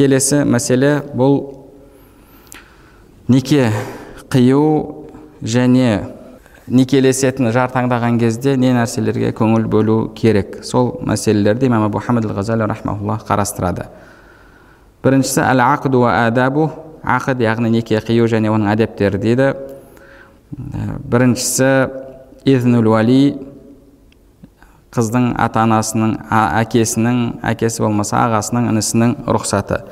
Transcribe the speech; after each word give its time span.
келесі 0.00 0.44
мәселе 0.48 0.94
бұл 1.12 1.36
неке 3.28 3.68
қию 4.32 4.62
және 5.44 5.90
некелесетін 6.70 7.50
жар 7.52 7.72
таңдаған 7.74 8.16
кезде 8.20 8.56
не 8.56 8.72
нәрселерге 8.72 9.34
көңіл 9.36 9.66
бөлу 9.68 9.98
керек? 10.16 10.62
Сол 10.64 10.94
мәселелерді 11.04 11.68
имам 11.68 11.84
абу 11.90 12.00
қарастырады. 12.00 13.90
Біріншісі 15.04 15.40
әл 15.44 15.60
ақду 15.64 16.04
адабу 16.08 16.70
ақд 17.04 17.40
яғни 17.44 17.70
неке 17.76 18.00
қию 18.00 18.28
және 18.28 18.50
оның 18.52 18.72
әдептері 18.72 19.20
дейді. 19.20 19.52
Біріншісі 21.12 21.70
изнул 22.44 22.88
уали 22.92 23.49
қыздың 24.90 25.32
ата 25.38 25.62
анасының 25.66 26.16
әкесінің 26.34 27.18
әкесі 27.46 27.84
болмаса 27.84 28.24
ағасының 28.24 28.70
інісінің 28.72 29.16
рұқсаты. 29.30 29.84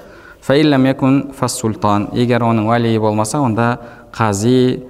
Фассултан. 0.43 2.09
Егер 2.17 2.43
оның 2.43 2.67
уәлиі 2.71 2.99
болмаса 2.99 3.41
онда 3.45 3.79
қази 4.15 4.83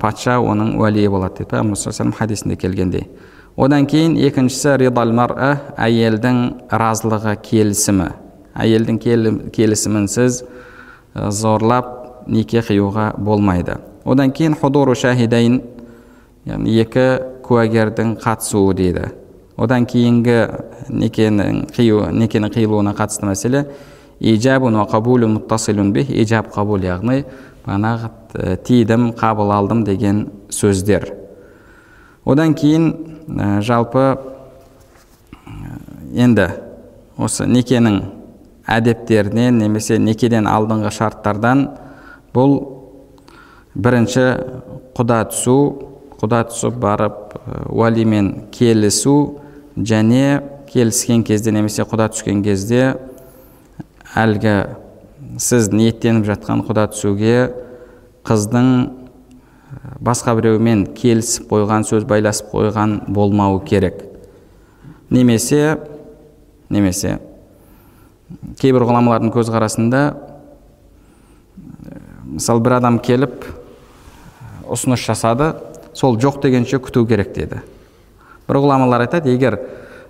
патша 0.00 0.38
оның 0.40 0.76
уәлиі 0.78 1.10
болады 1.10 1.40
дейді 1.40 1.50
пайғамбар 1.50 2.16
хадисінде 2.16 2.56
келгендей. 2.56 3.08
Одан 3.56 3.86
кейін 3.86 4.16
екіншісі 4.16 4.76
ридал 4.78 5.12
мара 5.12 5.74
әйелдің 5.76 6.70
разылығы 6.70 7.34
келісімі. 7.44 8.08
Әйелдің 8.54 9.00
келісімінсіз 9.52 10.44
зорлап 11.14 12.26
неке 12.28 12.62
қиюға 12.62 13.16
болмайды. 13.18 13.76
Одан 14.04 14.32
кейін 14.32 14.54
худуру 14.54 14.94
шахидайн 14.94 15.60
яғни 16.46 16.78
екі 16.80 17.06
куәгердің 17.50 18.14
қатысуы 18.22 18.74
дейді 18.78 19.10
одан 19.58 19.84
кейінгі 19.90 20.38
некенің 20.88 21.64
қию 21.74 22.06
некенің 22.14 22.54
қиылуына 22.54 22.94
қатысты 22.94 23.26
мәселе 23.26 23.64
ижабун 24.20 24.78
мұттасилун 24.78 25.92
бих 25.92 26.10
ижаб 26.10 26.52
қабул 26.54 26.84
яғни 26.84 27.24
бағанағы 27.66 28.56
тидім 28.64 29.10
қабыл 29.18 29.52
алдым 29.52 29.84
деген 29.84 30.28
сөздер 30.48 31.10
одан 32.24 32.54
кейін 32.54 33.60
жалпы 33.66 34.06
енді 36.14 36.48
осы 37.18 37.46
некенің 37.46 38.00
әдептерінен 38.70 39.58
немесе 39.58 39.98
некеден 39.98 40.46
алдыңғы 40.46 40.92
шарттардан 40.94 41.66
бұл 42.34 42.58
бірінші 43.74 44.26
құда 44.96 45.24
түсу 45.32 45.89
құда 46.20 46.42
түсіп 46.50 46.76
барып 46.80 47.34
уәлимен 47.72 48.50
келісу 48.52 49.40
және 49.76 50.40
келіскен 50.68 51.24
кезде 51.24 51.52
немесе 51.54 51.86
құда 51.88 52.10
түскен 52.12 52.42
кезде 52.44 52.94
әлгі 54.18 54.54
сіз 55.40 55.70
ниеттеніп 55.72 56.26
жатқан 56.28 56.64
құда 56.68 56.88
түсуге 56.92 57.36
қыздың 58.28 58.68
басқа 60.02 60.34
біреумен 60.36 60.84
келісіп 60.98 61.48
қойған 61.50 61.86
сөз 61.88 62.04
байласып 62.08 62.50
қойған 62.52 62.96
болмауы 63.08 63.62
керек. 63.64 64.02
Немесе 65.10 65.78
немесе 66.68 67.16
кейбір 68.60 68.84
ғұламалардың 68.86 69.32
көзқарасында 69.34 70.02
мысалы 72.36 72.62
бір 72.62 72.76
адам 72.78 73.00
келіп 73.02 73.46
ұсыныс 74.70 75.02
жасады 75.02 75.52
сол 75.94 76.18
жоқ 76.18 76.42
дегенше 76.42 76.78
күту 76.78 77.06
керек 77.08 77.34
деді. 77.34 77.62
Бір 78.48 78.60
ғұламалар 78.62 79.06
айтады 79.06 79.32
егер 79.34 79.58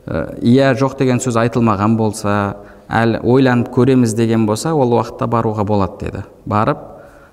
иә 0.07 0.73
жоқ 0.79 0.97
деген 0.99 1.21
сөз 1.21 1.37
айтылмаған 1.41 1.97
болса 1.99 2.57
әлі 2.89 3.21
ойланып 3.23 3.69
көреміз 3.75 4.15
деген 4.17 4.47
болса 4.49 4.73
ол 4.75 4.97
уақытта 4.97 5.29
баруға 5.31 5.65
болады 5.65 6.07
деді. 6.07 6.25
Барып 6.47 6.79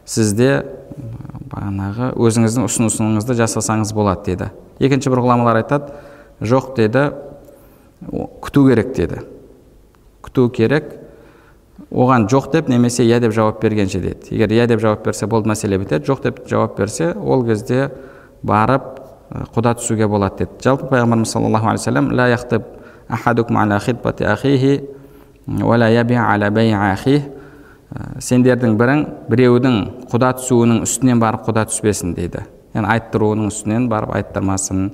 сізде 0.06 0.66
бағанағы 1.48 2.12
өзіңіздің 2.20 2.68
ұсынысыңызды 2.68 3.38
жасасаңыз 3.40 3.94
болады 3.96 4.32
деді. 4.32 4.52
Екінші 4.80 5.10
бір 5.14 5.24
ғұламалар 5.26 5.62
айтады 5.64 5.96
жоқ 6.42 6.76
деді 6.78 7.10
күту 8.44 8.68
керек 8.68 8.94
деді. 8.96 9.24
Күту 10.22 10.50
керек 10.54 10.92
оған 11.90 12.28
жоқ 12.30 12.52
деп 12.52 12.70
немесе 12.70 13.06
иә 13.08 13.22
деп 13.24 13.32
жауап 13.34 13.62
бергенше 13.64 14.00
деді. 14.04 14.28
Егер 14.36 14.52
иә 14.52 14.68
деп 14.68 14.84
жауап 14.84 15.06
берсе 15.06 15.26
болды 15.26 15.50
мәселе 15.50 15.80
бітеді 15.80 16.12
жоқ 16.12 16.24
деп 16.24 16.44
жауап 16.50 16.78
берсе 16.78 17.14
ол 17.14 17.46
кезде 17.48 17.90
барып 18.48 18.98
құда 19.56 19.74
түсуге 19.78 20.08
болады 20.08 20.46
деді. 20.46 20.52
Жалпы 20.64 20.88
пайғамбарымыз 20.92 21.32
саллаллаху 21.32 21.68
алейхи 21.68 21.84
сендердің 28.20 28.76
бірің 28.80 29.04
біреудің 29.32 29.76
құда 30.12 30.34
түсуінің 30.42 30.82
үстінен 30.84 31.22
барып 31.22 31.46
құда 31.48 31.64
түспесін 31.70 32.16
дейді. 32.18 32.44
Яғни 32.76 32.90
айттыруының 32.92 33.48
үстінен 33.48 33.88
барып 33.92 34.12
айттырмасын. 34.18 34.90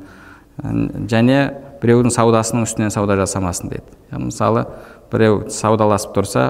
Және 1.10 1.40
біреудің 1.82 2.14
саудасының 2.14 2.68
үстінен 2.68 2.94
сауда 2.94 3.18
жасамасын 3.24 3.74
дейді. 3.74 3.98
Мысалы 4.14 4.68
біреу 5.12 5.42
саудаласып 5.50 6.14
тұрса 6.20 6.46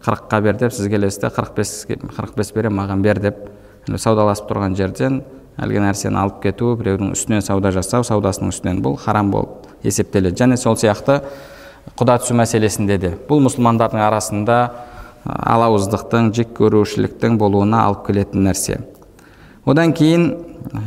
қырыққа 0.00 0.40
бер 0.46 0.56
деп 0.56 0.72
сіз 0.72 0.88
келесіз 0.88 1.20
де 1.20 1.32
қырық 1.36 1.52
бес 1.56 1.86
қырық 1.90 2.36
бес 2.38 2.52
беремін 2.56 2.80
маған 2.80 3.04
бер 3.04 3.20
деп 3.20 3.36
саудаласып 3.92 4.48
тұрған 4.48 4.76
жерден 4.78 5.20
әлгі 5.60 5.82
нәрсені 5.84 6.20
алып 6.22 6.40
кету 6.44 6.72
біреудің 6.80 7.12
үстінен 7.16 7.42
сауда 7.44 7.72
жасау 7.74 8.06
саудасының 8.06 8.52
үстінен 8.52 8.80
бұл 8.84 8.96
харам 9.00 9.30
болып 9.32 9.66
есептеледі. 9.84 10.38
Және 10.38 10.56
сол 10.56 10.78
сияқты 10.80 11.20
құда 11.98 12.18
түсу 12.22 12.36
мәселесінде 12.38 12.98
де 12.98 13.12
бұл 13.28 13.42
мұсылмандардың 13.44 14.00
арасында 14.06 14.58
алауыздықтың 15.24 16.32
жек 16.36 16.54
көрушіліктің 16.56 17.36
болуына 17.38 17.84
алып 17.88 18.06
келетін 18.08 18.46
нәрсе. 18.48 18.80
Одан 19.66 19.92
кейін 19.94 20.30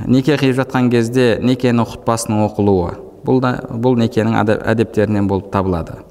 неке 0.07 0.35
қиып 0.39 0.57
жатқан 0.59 0.89
кезде 0.91 1.37
некенің 1.43 1.87
құтпасының 1.91 2.45
оқылуы. 2.49 2.95
Бұл 3.25 3.41
да 3.41 3.53
бұл 3.69 3.95
некенің 3.99 4.35
әдептерінен 4.43 5.27
болып 5.29 5.51
табылады. 5.53 6.01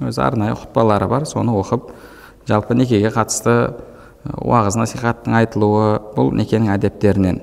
Өзі 0.00 0.22
арнайы 0.24 0.54
құтпалары 0.56 1.08
бар 1.10 1.26
соны 1.28 1.52
оқып 1.58 1.90
жалпы 2.48 2.74
некеге 2.78 3.10
қатысты 3.12 3.74
уағыз 4.38 4.78
насихаттың 4.78 5.34
айтылуы 5.42 5.98
бұл 6.16 6.30
некенің 6.38 6.72
әдептерінен. 6.76 7.42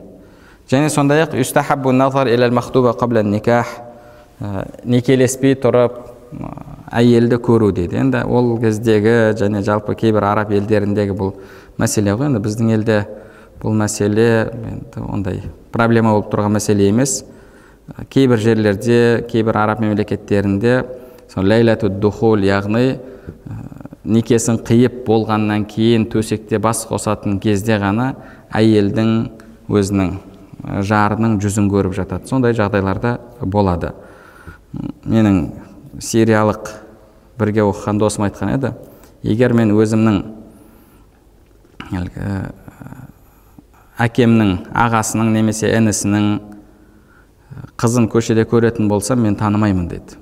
Және 0.69 0.89
сондай 0.93 1.23
ақ 1.25 1.33
некелеспей 4.85 5.55
тұрып 5.59 5.95
әйелді 6.93 7.39
көру 7.41 7.71
дейді 7.73 7.97
енді 8.03 8.21
ол 8.29 8.53
кездегі 8.61 9.33
және 9.39 9.63
жалпы 9.65 9.95
кейбір 9.97 10.27
араб 10.29 10.53
елдеріндегі 10.53 11.15
бұл 11.17 11.33
мәселе 11.81 12.13
ғой 12.13 12.29
енді 12.29 12.41
біздің 12.45 12.69
елде 12.75 12.99
бұл 13.63 13.73
мәселе 13.81 14.29
енді 14.53 15.03
ондай 15.09 15.41
проблема 15.73 16.13
болып 16.13 16.29
тұрған 16.31 16.55
мәселе 16.59 16.87
емес 16.91 17.23
кейбір 18.13 18.37
жерлерде 18.45 19.25
кейбір 19.29 19.57
араб 19.57 19.81
мемлекеттерінде 19.81 20.83
сол 21.33 21.49
духул 21.99 22.45
яғни 22.45 22.99
некесін 24.05 24.61
қиып 24.65 25.03
болғаннан 25.05 25.65
кейін 25.65 26.07
төсекте 26.09 26.59
бас 26.59 26.85
қосатын 26.89 27.39
кезде 27.41 27.77
ғана 27.81 28.13
әйелдің 28.53 29.29
өзінің 29.69 30.28
жарының 30.63 31.39
жүзін 31.43 31.69
көріп 31.71 31.95
жатады. 31.97 32.27
Сондай 32.27 32.55
жағдайларда 32.57 33.17
болады. 33.41 33.93
Менің 35.05 35.41
сириялық 36.03 36.69
бірге 37.39 37.63
оқыған 37.65 37.99
досым 37.99 38.27
айтқан 38.27 38.53
еді 38.57 38.73
егер 39.23 39.55
мен 39.57 39.71
өзімнің 39.73 40.19
әлгі 41.99 42.27
әкемнің 44.05 44.51
ағасының 44.77 45.31
немесе 45.33 45.71
інісінің 45.77 46.27
қызын 47.79 48.09
көшеде 48.11 48.45
көретін 48.47 48.89
болсам 48.91 49.23
мен 49.25 49.35
танымаймын 49.39 49.87
дейді 49.89 50.19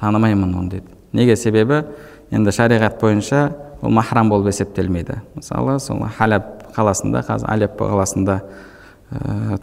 танымаймын 0.00 0.54
оны 0.58 0.70
дейді 0.76 0.98
неге 1.12 1.36
себебі? 1.36 1.84
Енді 2.32 2.52
шариғат 2.52 3.00
бойынша 3.00 3.52
ол 3.82 3.90
махрам 3.90 4.28
болып 4.30 4.48
есептелмейді. 4.52 5.20
Мысалы 5.34 5.78
сол 5.80 6.00
халяб 6.16 6.46
қаласында 6.76 7.24
қазір 7.26 7.50
алеппо 7.52 7.88
қаласында 7.90 8.40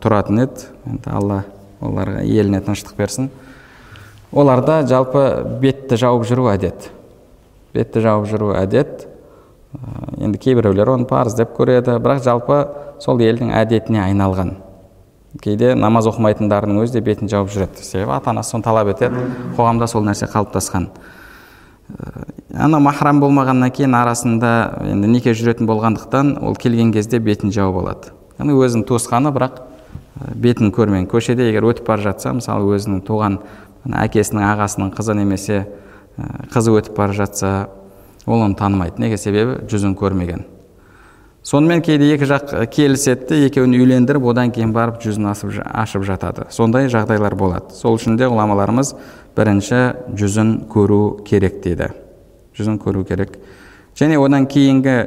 тұратын 0.02 0.44
еді. 0.46 0.70
Енді 0.90 1.12
алла 1.14 1.44
оларға 1.82 2.24
еліне 2.24 2.62
тыныштық 2.64 2.98
берсін. 2.98 3.30
Оларда 4.32 4.82
жалпы 4.88 5.24
бетті 5.62 5.98
жауып 5.98 6.28
жүру 6.30 6.50
әдет. 6.52 6.90
Бетті 7.74 8.04
жауып 8.04 8.28
жүру 8.30 8.52
әдет 8.58 9.06
ә, 9.74 10.24
енді 10.26 10.38
кейбіреулер 10.42 10.92
оны 10.94 11.08
парыз 11.10 11.38
деп 11.38 11.56
көреді 11.58 11.98
бірақ 12.02 12.24
жалпы 12.26 12.60
сол 13.02 13.22
елдің 13.22 13.54
әдетіне 13.58 14.04
айналған. 14.04 14.56
Кейде 15.42 15.76
намаз 15.78 16.10
оқымайтындардың 16.10 16.82
өзі 16.84 16.98
де 16.98 17.04
бетін 17.06 17.30
жауып 17.30 17.54
жүреді. 17.54 17.86
Себебі 17.86 18.14
ата 18.18 18.34
анасы 18.34 18.54
соны 18.54 18.66
талап 18.66 18.90
етеді 18.94 19.26
қоғамда 19.58 19.88
сол 19.90 20.06
нәрсе 20.06 20.30
қалыптасқан. 20.30 20.90
Ана 22.54 22.80
махрам 22.82 23.22
болмағаннан 23.22 23.74
кейін 23.74 23.98
арасында 23.98 24.54
енді 24.90 25.10
неке 25.10 25.34
жүретін 25.38 25.70
болғандықтан 25.70 26.36
ол 26.46 26.58
келген 26.58 26.94
кезде 26.94 27.20
бетін 27.22 27.54
жауып 27.54 27.82
алады. 27.82 28.14
Яғни 28.40 28.56
өзінің 28.56 28.86
туысқаны 28.88 29.34
бірақ 29.36 29.60
бетін 30.40 30.72
көрмеген 30.76 31.10
көшеде 31.12 31.50
егер 31.50 31.68
өтіп 31.70 31.88
бара 31.88 32.10
жатса 32.10 32.34
мысалы 32.36 32.72
өзінің 32.78 33.04
туған 33.08 33.40
әкесінің 33.86 34.46
ағасының 34.54 34.94
қызы 34.96 35.16
немесе 35.20 35.66
қызы 36.54 36.74
өтіп 36.80 36.96
бара 36.98 37.14
жатса 37.14 37.70
ол 38.26 38.42
оны 38.42 38.56
танымайды. 38.56 39.02
Неге? 39.02 39.18
Себебі 39.18 39.60
жүзін 39.70 39.96
көрмеген. 39.98 40.46
Сонымен 41.44 41.82
кейде 41.82 42.12
екі 42.14 42.28
жақ 42.30 42.52
келіседі 42.74 43.30
де 43.30 43.48
екеуін 43.48 43.74
үйлендіріп 43.80 44.26
одан 44.28 44.52
кейін 44.54 44.74
барып 44.76 45.00
жүзін 45.02 45.30
асып, 45.32 45.56
ашып 45.64 46.04
жатады. 46.06 46.50
Сондай 46.52 46.90
жағдайлар 46.92 47.36
болады. 47.40 47.74
Сол 47.74 47.96
үшін 47.98 48.20
де 48.20 48.28
ғұламаларымыз 48.30 48.94
бірінші 49.38 49.80
жүзін 50.20 50.52
көру 50.70 51.24
керек 51.26 51.62
дейді. 51.64 51.94
Жүзін 52.60 52.78
көру 52.84 53.06
керек. 53.08 53.40
Және 53.98 54.20
одан 54.20 54.46
кейінгі 54.52 54.98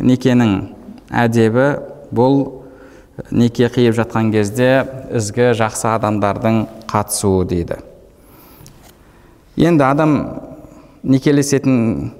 некенің 0.00 0.56
әдебі 1.12 1.68
бұл 2.14 2.62
неке 3.30 3.68
қиып 3.70 3.94
жатқан 3.98 4.30
кезде 4.32 4.70
ізгі 5.14 5.52
жақсы 5.58 5.88
адамдардың 5.92 6.62
қатысуы 6.90 7.44
дейді. 7.48 7.80
Енді 9.60 9.84
адам 9.84 10.16
некелесетін 11.02 12.12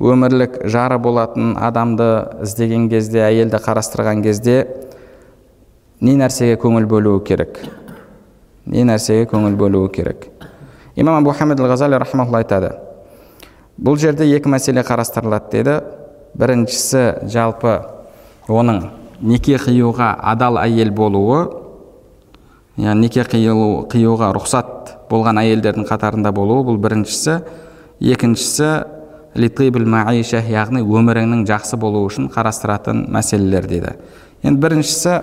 өмірлік 0.00 0.62
жары 0.70 0.98
болатын 0.98 1.54
адамды 1.60 2.10
іздеген 2.44 2.88
кезде 2.90 3.22
әйелді 3.26 3.60
қарастырған 3.62 4.22
кезде 4.24 4.64
не 6.00 6.16
нәрсеге 6.16 6.56
көңіл 6.60 6.88
бөлуі 6.90 7.24
керек? 7.26 7.60
Не 8.66 8.84
нәрсеге 8.88 9.28
көңіл 9.30 9.56
бөлуі 9.60 9.92
керек? 9.92 10.28
Имам 10.96 11.22
абу 11.22 11.32
хамид 11.36 11.60
ғазали 11.60 11.96
айтады. 11.96 12.72
Бұл 13.78 13.96
жерде 13.96 14.26
екі 14.28 14.48
мәселе 14.48 14.82
қарастырылады 14.84 15.50
деді. 15.52 15.80
Біріншісі 16.34 17.26
жалпы 17.28 17.80
оның 18.48 18.99
неке 19.20 19.56
қиюға 19.60 20.14
адал 20.32 20.58
әйел 20.60 20.90
болуы 20.96 21.40
яғни 22.80 23.08
неке 23.08 23.24
қиюға 23.28 24.30
рұқсат 24.36 24.94
болған 25.10 25.40
әйелдердің 25.42 25.86
қатарында 25.88 26.32
болуы 26.32 26.64
бұл 26.70 26.78
біріншісі. 26.80 27.40
Екіншісі 28.00 28.70
маиша 29.84 30.40
яғни 30.48 30.80
өміріңнің 30.80 31.44
жақсы 31.48 31.76
болуы 31.76 32.08
үшін 32.08 32.30
қарастыратын 32.32 33.04
мәселелер 33.12 33.68
дейді. 33.68 33.94
Енді 34.42 34.60
біріншісі 34.60 35.20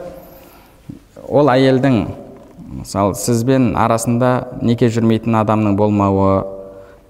ол 1.28 1.50
әйелдің 1.50 2.06
мысалы 2.84 3.16
сізбен 3.18 3.74
арасында 3.76 4.60
неке 4.62 4.90
жүрмейтін 4.92 5.40
адамның 5.42 5.76
болмауы 5.80 6.46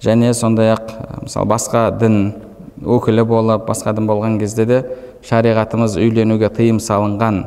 және 0.01 0.34
сондай 0.34 0.72
ақ 0.75 0.94
мысалы 1.24 1.50
басқа 1.50 1.89
дін 2.00 2.34
өкілі 2.86 3.25
болып 3.28 3.68
басқа 3.68 3.94
дін 3.98 4.07
болған 4.07 4.39
кезде 4.39 4.66
де 4.66 4.84
шариғатымыз 5.27 5.97
үйленуге 6.00 6.50
тыйым 6.53 6.79
салынған 6.83 7.44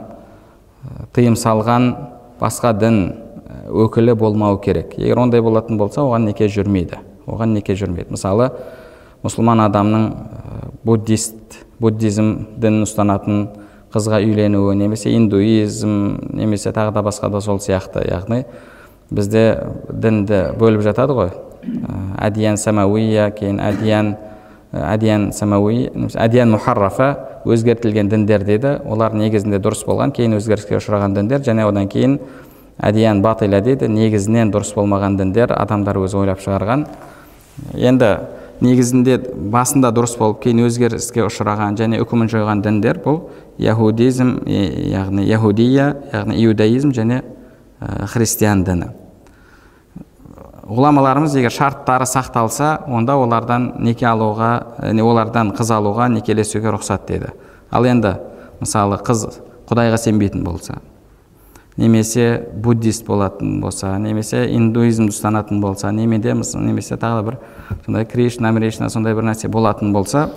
тыйым 1.17 1.37
салған 1.37 1.91
басқа 2.41 2.73
дін 2.77 3.01
өкілі 3.71 4.15
болмау 4.19 4.59
керек. 4.59 4.97
Егер 4.99 5.19
ондай 5.23 5.41
болатын 5.41 5.79
болса 5.79 6.03
оған 6.03 6.27
неке 6.29 6.49
жүрмейді. 6.49 6.99
Оған 7.27 7.55
неке 7.55 7.77
жүрмейді. 7.79 8.11
Мысалы 8.17 8.51
мұсылман 9.25 9.63
адамның 9.67 10.07
буддист 10.85 11.61
буддизм 11.81 12.33
дінін 12.61 12.85
ұстанатын 12.87 13.47
қызға 13.93 14.21
үйленуі 14.25 14.77
немесе 14.79 15.13
индуизм 15.17 16.19
немесе 16.37 16.73
тағы 16.73 16.95
да 16.95 17.03
басқа 17.05 17.31
да 17.31 17.41
сол 17.41 17.61
сияқты 17.61 18.05
яғни 18.09 18.45
бізде 19.11 19.45
дінді 19.91 20.51
бөліп 20.59 20.85
жатады 20.87 21.17
ғой. 21.17 21.33
Әдиян 22.21 22.57
самауия 22.57 23.31
кейін 23.37 23.61
әдиян 23.61 24.15
әдиян 24.73 25.31
самауи 25.35 25.91
әдиян 26.15 26.55
мұхаррафа 26.55 27.11
өзгертілген 27.45 28.09
діндер 28.09 28.45
дейді. 28.45 28.77
Олар 28.85 29.15
негізінде 29.15 29.61
дұрыс 29.63 29.85
болған 29.89 30.13
кейін 30.17 30.37
өзгеріске 30.39 30.77
ұшыраған 30.79 31.15
діндер 31.17 31.45
және 31.47 31.67
одан 31.69 31.89
кейін 31.89 32.19
әдиян 32.81 33.23
батиля 33.23 33.61
дейді 33.65 33.89
негізінен 33.89 34.53
дұрыс 34.53 34.75
болмаған 34.77 35.17
діндер 35.21 35.55
адамдар 35.57 35.99
өзі 36.01 36.21
ойлап 36.23 36.45
шығарған. 36.45 36.87
Енді 37.75 38.13
негізінде 38.61 39.19
басында 39.53 39.91
дұрыс 39.97 40.17
болып 40.21 40.43
кейін 40.45 40.67
өзгеріске 40.69 41.25
ұшыраған 41.27 41.79
және 41.81 42.01
үкімін 42.05 42.29
жойған 42.33 42.65
діндер 42.65 43.01
бұл 43.05 43.23
яхудизм 43.59 44.39
яғни 44.47 45.25
яхудия 45.29 45.95
яғни 46.13 46.41
иудаизм 46.45 46.93
және 46.97 47.23
христиан 47.81 48.65
діні. 48.65 48.93
Ғұламаларымыз 50.71 51.35
егер 51.39 51.53
шарттары 51.55 52.07
сақталса 52.07 52.85
онда 52.87 53.17
олардан 53.19 53.73
неке 53.83 54.07
алуға 54.07 54.51
олардан 55.03 55.51
қыз 55.57 55.73
алуға 55.75 56.09
некелесуге 56.15 56.71
рұқсат 56.71 57.09
деді 57.09 57.33
ал 57.71 57.89
енді 57.91 58.15
мысалы 58.61 59.01
қыз 59.03 59.27
құдайға 59.71 59.99
сенбейтін 59.99 60.45
болса 60.47 60.79
немесе 61.77 62.47
буддист 62.55 63.07
болатын 63.07 63.59
болса 63.63 63.97
немесе 63.99 64.45
индуизмді 64.55 65.15
ұстанатын 65.15 65.61
болса 65.63 65.91
немеде 65.93 66.35
немесе 66.35 66.97
тағы 67.01 67.27
бір 67.31 67.41
сондай 67.85 68.07
кришна 68.07 68.53
мришна 68.53 68.91
сондай 68.91 69.15
бір 69.15 69.31
нәрсе 69.31 69.49
болатын 69.49 69.93
болса 69.93 70.29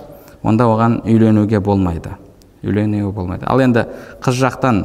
онда 0.43 0.67
оған 0.67 1.01
үйленуге 1.07 1.59
болмайды. 1.63 2.17
Үйленуге 2.63 3.11
болмайды. 3.11 3.45
Ал 3.47 3.61
енді 3.63 3.87
қыз 4.23 4.39
жақтан 4.41 4.83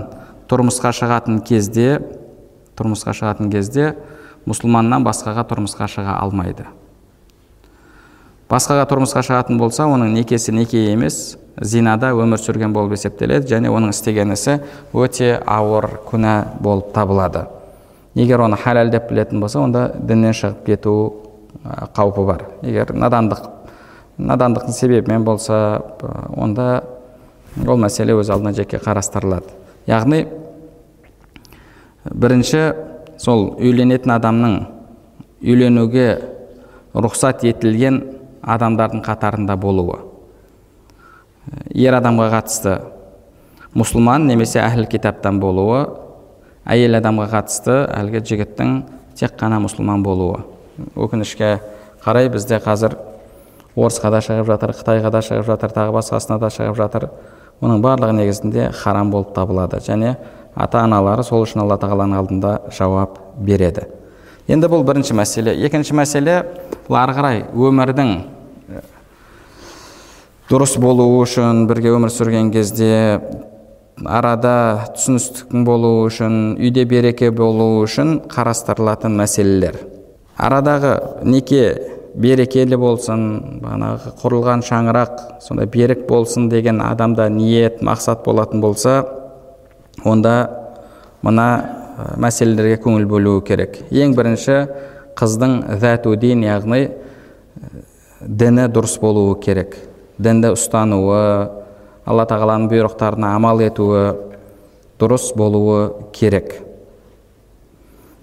тұрмысқа 0.50 0.92
шығатын 0.94 1.42
кезде 1.46 1.98
тұрмысқа 2.78 3.14
шығатын 3.14 3.50
кезде 3.52 3.92
мұсылманнан 4.48 5.04
басқаға 5.06 5.44
тұрмысқа 5.50 5.88
шыға 5.92 6.16
алмайды. 6.22 6.66
Басқаға 8.48 8.86
тұрмысқа 8.88 9.20
шығатын 9.26 9.58
болса 9.60 9.84
оның 9.84 10.14
некесі 10.16 10.54
неке 10.56 10.86
емес 10.94 11.36
зинада 11.60 12.14
өмір 12.16 12.40
сүрген 12.40 12.72
болып 12.72 12.94
есептеледі 12.96 13.50
және 13.50 13.68
оның 13.68 13.92
істеген 13.92 14.32
ісі 14.32 14.58
өте 14.96 15.34
ауыр 15.44 15.98
күнә 16.08 16.34
болып 16.64 16.94
табылады. 16.96 17.44
Егер 18.14 18.40
оны 18.46 18.56
халал 18.56 18.88
деп 18.88 19.10
білетін 19.10 19.40
болса 19.40 19.60
онда 19.60 19.90
діннен 20.00 20.32
шығып 20.32 20.64
кету 20.64 20.94
қаупі 21.94 22.24
бар. 22.24 22.46
Егер 22.62 22.94
надандық 22.96 23.44
надандықтың 24.18 24.72
себебімен 24.72 25.24
болса 25.24 25.82
онда 26.34 26.84
ол 27.66 27.76
мәселе 27.76 28.16
өз 28.16 28.32
алдына 28.32 28.54
жеке 28.56 28.80
қарастырылады. 28.80 29.52
Яғни 29.86 30.24
бірінші 32.08 32.87
сол 33.18 33.54
үйленетін 33.58 34.14
адамның 34.14 34.58
үйленуге 35.42 36.08
рұқсат 36.94 37.44
етілген 37.46 38.02
адамдардың 38.42 39.02
қатарында 39.04 39.56
болуы. 39.60 39.98
Ер 41.74 41.96
адамға 41.98 42.28
қатысты 42.32 42.76
мұсылман 43.76 44.26
немесе 44.28 44.60
әхіл 44.62 44.86
китаптан 44.90 45.40
болуы 45.40 45.86
әйел 46.68 46.98
адамға 46.98 47.28
қатысты 47.32 47.76
әлгі 47.96 48.22
жігіттің 48.28 48.78
тек 49.18 49.36
қана 49.40 49.60
мұсылман 49.64 50.02
болуы. 50.04 50.42
Өкінішке 50.96 51.58
қарай 52.04 52.28
бізде 52.32 52.60
қазір 52.62 52.96
орысқа 53.76 54.10
да 54.12 54.20
шығып 54.24 54.50
жатыр 54.52 54.74
қытайға 54.76 55.12
да 55.14 55.22
шығып 55.24 55.46
жатыр 55.48 55.74
тағы 55.74 55.94
басқасына 55.96 56.38
да 56.42 56.50
шығып 56.52 56.76
жатыр. 56.78 57.08
Оның 57.62 57.80
барлығы 57.82 58.14
негізінде 58.20 58.68
харам 58.74 59.10
болып 59.10 59.32
табылады. 59.34 59.80
Және 59.82 60.16
ата 60.54 60.82
аналары 60.84 61.24
сол 61.26 61.44
үшін 61.44 61.64
алла 61.64 61.78
тағаланың 61.80 62.18
алдында 62.18 62.54
жауап 62.74 63.18
береді. 63.36 63.86
Енді 64.48 64.70
бұл 64.72 64.84
бірінші 64.88 65.16
мәселе. 65.18 65.52
Екінші 65.66 65.96
мәселе 65.98 66.38
бұл 66.88 66.96
ары 67.02 67.16
қарай 67.16 67.42
өмірдің 67.52 68.14
дұрыс 70.48 70.78
болуы 70.80 71.20
үшін 71.26 71.66
бірге 71.68 71.92
өмір 71.92 72.08
сүрген 72.14 72.48
кезде 72.54 73.20
арада 74.06 74.88
түсіністіктің 74.94 75.66
болуы 75.66 76.06
үшін 76.08 76.38
үйде 76.56 76.86
береке 76.88 77.28
болуы 77.30 77.82
үшін 77.84 78.22
қарастырылатын 78.32 79.18
мәселелер. 79.18 79.76
Арадағы 80.38 80.94
неке 81.28 81.62
берекелі 82.16 82.78
болсын 82.80 83.26
бағанағы 83.62 84.14
құрылған 84.22 84.64
шаңырақ 84.64 85.42
сондай 85.44 85.68
берік 85.70 86.06
болсын 86.08 86.48
деген 86.48 86.80
адамда 86.82 87.28
ниет 87.28 87.82
мақсат 87.82 88.24
болатын 88.24 88.62
болса 88.64 89.02
онда 90.08 90.34
мына 91.22 91.48
мәселелерге 92.20 92.78
көңіл 92.82 93.06
бөлуі 93.10 93.42
керек. 93.46 93.80
Ең 93.90 94.14
бірінші 94.16 94.58
қыздың 95.18 95.58
зәтудин 95.82 96.44
яғни 96.46 96.88
діні 98.20 98.68
дұрыс 98.72 98.98
болуы 99.02 99.36
керек. 99.42 99.76
Дінді 100.18 100.52
ұстануы 100.54 101.18
алла 102.08 102.26
тағаланың 102.30 102.70
бұйрықтарына 102.70 103.34
амал 103.36 103.62
етуі 103.62 104.04
дұрыс 104.98 105.30
болуы 105.38 106.08
керек. 106.14 106.56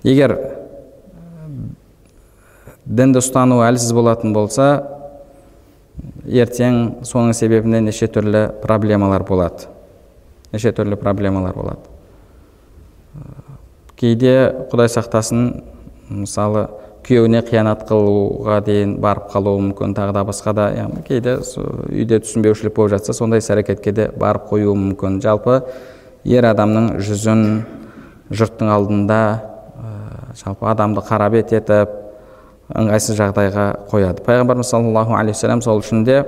Егер 0.04 0.36
дінді 2.86 3.22
ұстануы 3.24 3.66
әлсіз 3.68 3.94
болатын 3.96 4.36
болса 4.36 4.68
ертең 6.26 7.06
соның 7.08 7.34
себебінен 7.38 7.88
неше 7.90 8.08
түрлі 8.12 8.50
проблемалар 8.64 9.26
болады. 9.28 9.75
Неше 10.56 10.72
түрлі 10.76 10.98
проблемалар 11.00 11.54
болады. 11.56 11.84
Кейде 14.00 14.34
құдай 14.72 14.90
сақтасын 14.92 15.46
мысалы 16.10 16.68
күйеуіне 17.06 17.44
қиянат 17.46 17.86
қылуға 17.86 18.60
дейін 18.66 18.96
барып 19.02 19.30
қалуы 19.30 19.62
мүмкін 19.70 19.94
тағы 19.98 20.16
да 20.18 20.24
басқа 20.26 20.54
да 20.58 20.66
яғни 20.74 21.04
кейде 21.06 21.38
үйде 21.38 22.20
түсінбеушілік 22.24 22.74
болып 22.76 22.96
жатса 22.96 23.14
сондай 23.14 23.44
іс 23.44 23.50
әрекетке 23.54 23.94
де 23.94 24.08
барып 24.18 24.50
қоюы 24.50 24.74
мүмкін. 24.74 25.20
Жалпы 25.22 25.62
ер 26.26 26.48
адамның 26.50 26.96
жүзін 27.06 27.44
жұрттың 28.34 28.72
алдында 28.74 29.20
жалпы 30.42 30.68
адамды 30.72 31.06
қара 31.06 31.30
бет 31.30 31.54
етіп 31.54 31.94
ыңғайсыз 32.74 33.20
жағдайға 33.22 33.68
қояды. 33.92 34.26
Пайғамбарымыз 34.26 34.74
саллаллаху 34.74 35.14
алейхи 35.14 35.62
сол 35.62 35.80
үшін 35.80 36.04
де 36.04 36.24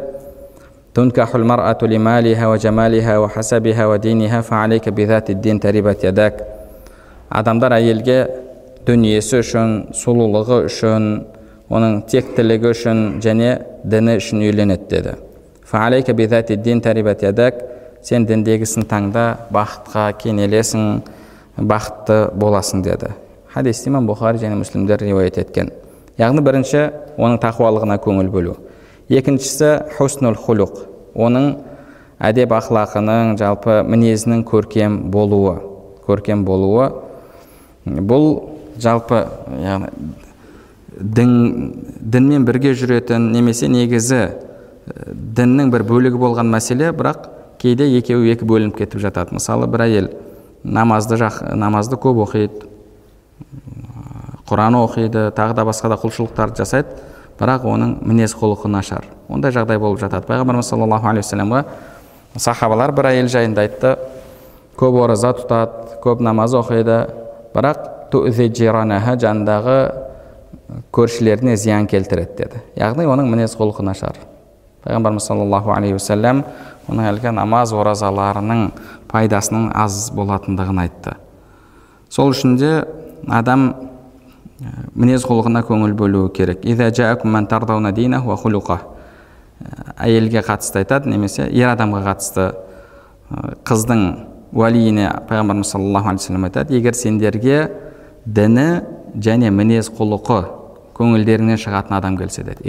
адамдар 7.29 7.75
әйелге 7.75 8.15
дүниесі 8.87 9.43
үшін 9.43 9.75
сұлулығы 9.93 10.57
үшін 10.71 11.05
оның 11.69 11.99
тектілігі 12.09 12.71
үшін 12.71 13.03
және 13.21 13.51
діні 13.85 14.17
үшін 14.23 14.41
үйленеді 14.47 14.89
деді. 14.89 15.13
Сен 18.01 18.25
діндегісін 18.25 18.89
таңда 18.89 19.27
бақытқа 19.53 20.07
кенелесің 20.17 21.01
бақытты 21.61 22.21
боласың 22.33 22.81
деді. 22.81 23.13
Хадисті 23.53 23.91
имам 23.91 24.09
бұхари 24.09 24.41
және 24.41 24.57
мүслімдер 24.63 25.05
риуаят 25.05 25.37
еткен. 25.43 25.69
Яғни 26.17 26.41
бірінші 26.41 26.87
оның 27.17 27.37
тақуалығына 27.43 28.01
көңіл 28.01 28.33
бөлу. 28.33 28.57
Екіншісі 29.09 29.71
хуснул 29.97 30.35
хулуқ 30.35 30.83
оның 31.15 31.49
әдеп 32.19 32.53
ақлақының 32.57 33.37
жалпы 33.39 33.81
мінезінің 33.87 34.43
көркем 34.47 35.01
болуы 35.13 35.57
көркем 36.07 36.45
болуы. 36.47 36.91
Бұл 37.85 38.27
жалпы 38.79 39.25
яғни 39.61 39.91
дін 40.97 41.33
дінмен 41.99 42.45
бірге 42.47 42.73
жүретін 42.77 43.31
немесе 43.33 43.69
негізі 43.71 44.21
діннің 45.37 45.71
бір 45.73 45.83
бөлігі 45.87 46.19
болған 46.21 46.49
мәселе 46.51 46.93
бірақ 46.95 47.27
кейде 47.61 47.89
екеуі 47.99 48.31
екі 48.33 48.47
бөлініп 48.47 48.79
кетіп 48.79 49.03
жатады. 49.03 49.35
Мысалы 49.37 49.67
бір 49.67 49.85
әйел 49.87 50.09
намазды 50.63 51.19
жақ, 51.19 51.43
намазды 51.55 51.99
көп 52.01 52.23
оқиды 52.25 52.65
құран 54.47 54.79
оқиды 54.79 55.29
тағы 55.35 55.53
да 55.53 55.67
басқа 55.67 55.91
да 55.91 55.99
құлшылықтарды 56.01 56.63
жасайды. 56.63 56.87
Бірақ 57.37 57.67
оның 57.69 57.97
мінез 58.07 58.33
құлқы 58.37 58.69
нашар. 58.71 59.05
Ондай 59.29 59.51
жағдай 59.51 59.79
болып 59.79 59.99
жатады. 60.01 60.25
Пайғамбарымыз 60.27 60.69
саллаллаху 60.71 61.09
алейхи 61.11 61.25
вассаламға 61.25 61.63
сахабалар 62.37 62.93
бір 62.97 63.11
әйел 63.11 63.29
жайында 63.31 63.65
айтты. 63.65 63.95
Көп 64.77 64.97
ораза 65.03 65.33
тұтады 65.37 65.99
көп 66.03 66.21
намаз 66.25 66.55
оқиды. 66.57 67.05
Бірақ 67.53 68.11
жанындағы 68.11 69.77
көршілеріне 70.91 71.55
зиян 71.55 71.87
келтіреді 71.87 72.35
деді. 72.37 72.61
Яғни 72.75 73.05
оның 73.07 73.29
мінез 73.31 73.55
құлқы 73.55 73.83
нашар. 73.83 74.17
Пайғамбарымыз 74.83 75.27
саллаллаху 75.27 75.71
алейхи 75.75 75.97
уассалам 75.97 76.43
оның 76.87 77.07
әлгі 77.11 77.31
намаз 77.35 77.73
оразаларының 77.75 78.71
пайдасының 79.11 79.71
аз 79.75 80.09
болатындығын 80.15 80.81
айтты. 80.83 81.15
Сол 82.09 82.31
үшін 82.31 82.57
де 82.59 82.71
адам 83.27 83.73
мінез 84.95 85.25
құлқына 85.27 85.63
көңіл 85.67 85.93
бөлуі 85.97 86.31
керек. 86.33 86.63
Әйелге 89.97 90.43
қатысты 90.45 90.83
айтады 90.83 91.09
немесе 91.09 91.47
ер 91.49 91.71
адамға 91.71 92.03
қатысты 92.05 92.43
қыздың 93.65 94.01
уәлиіне 94.53 95.07
пайғамбарымыз 95.27 95.71
саллаллаху 95.71 96.11
алейхи 96.11 96.21
вассалам 96.21 96.45
айтады 96.45 96.77
егер 96.77 96.93
сендерге 96.93 97.71
діні 98.25 98.67
және 99.17 99.49
мінез 99.49 99.89
құлқы 99.97 100.43
көңілдеріңнен 100.99 101.57
шығатын 101.57 101.97
адам 101.97 102.17
келсе 102.21 102.43
деді. 102.45 102.61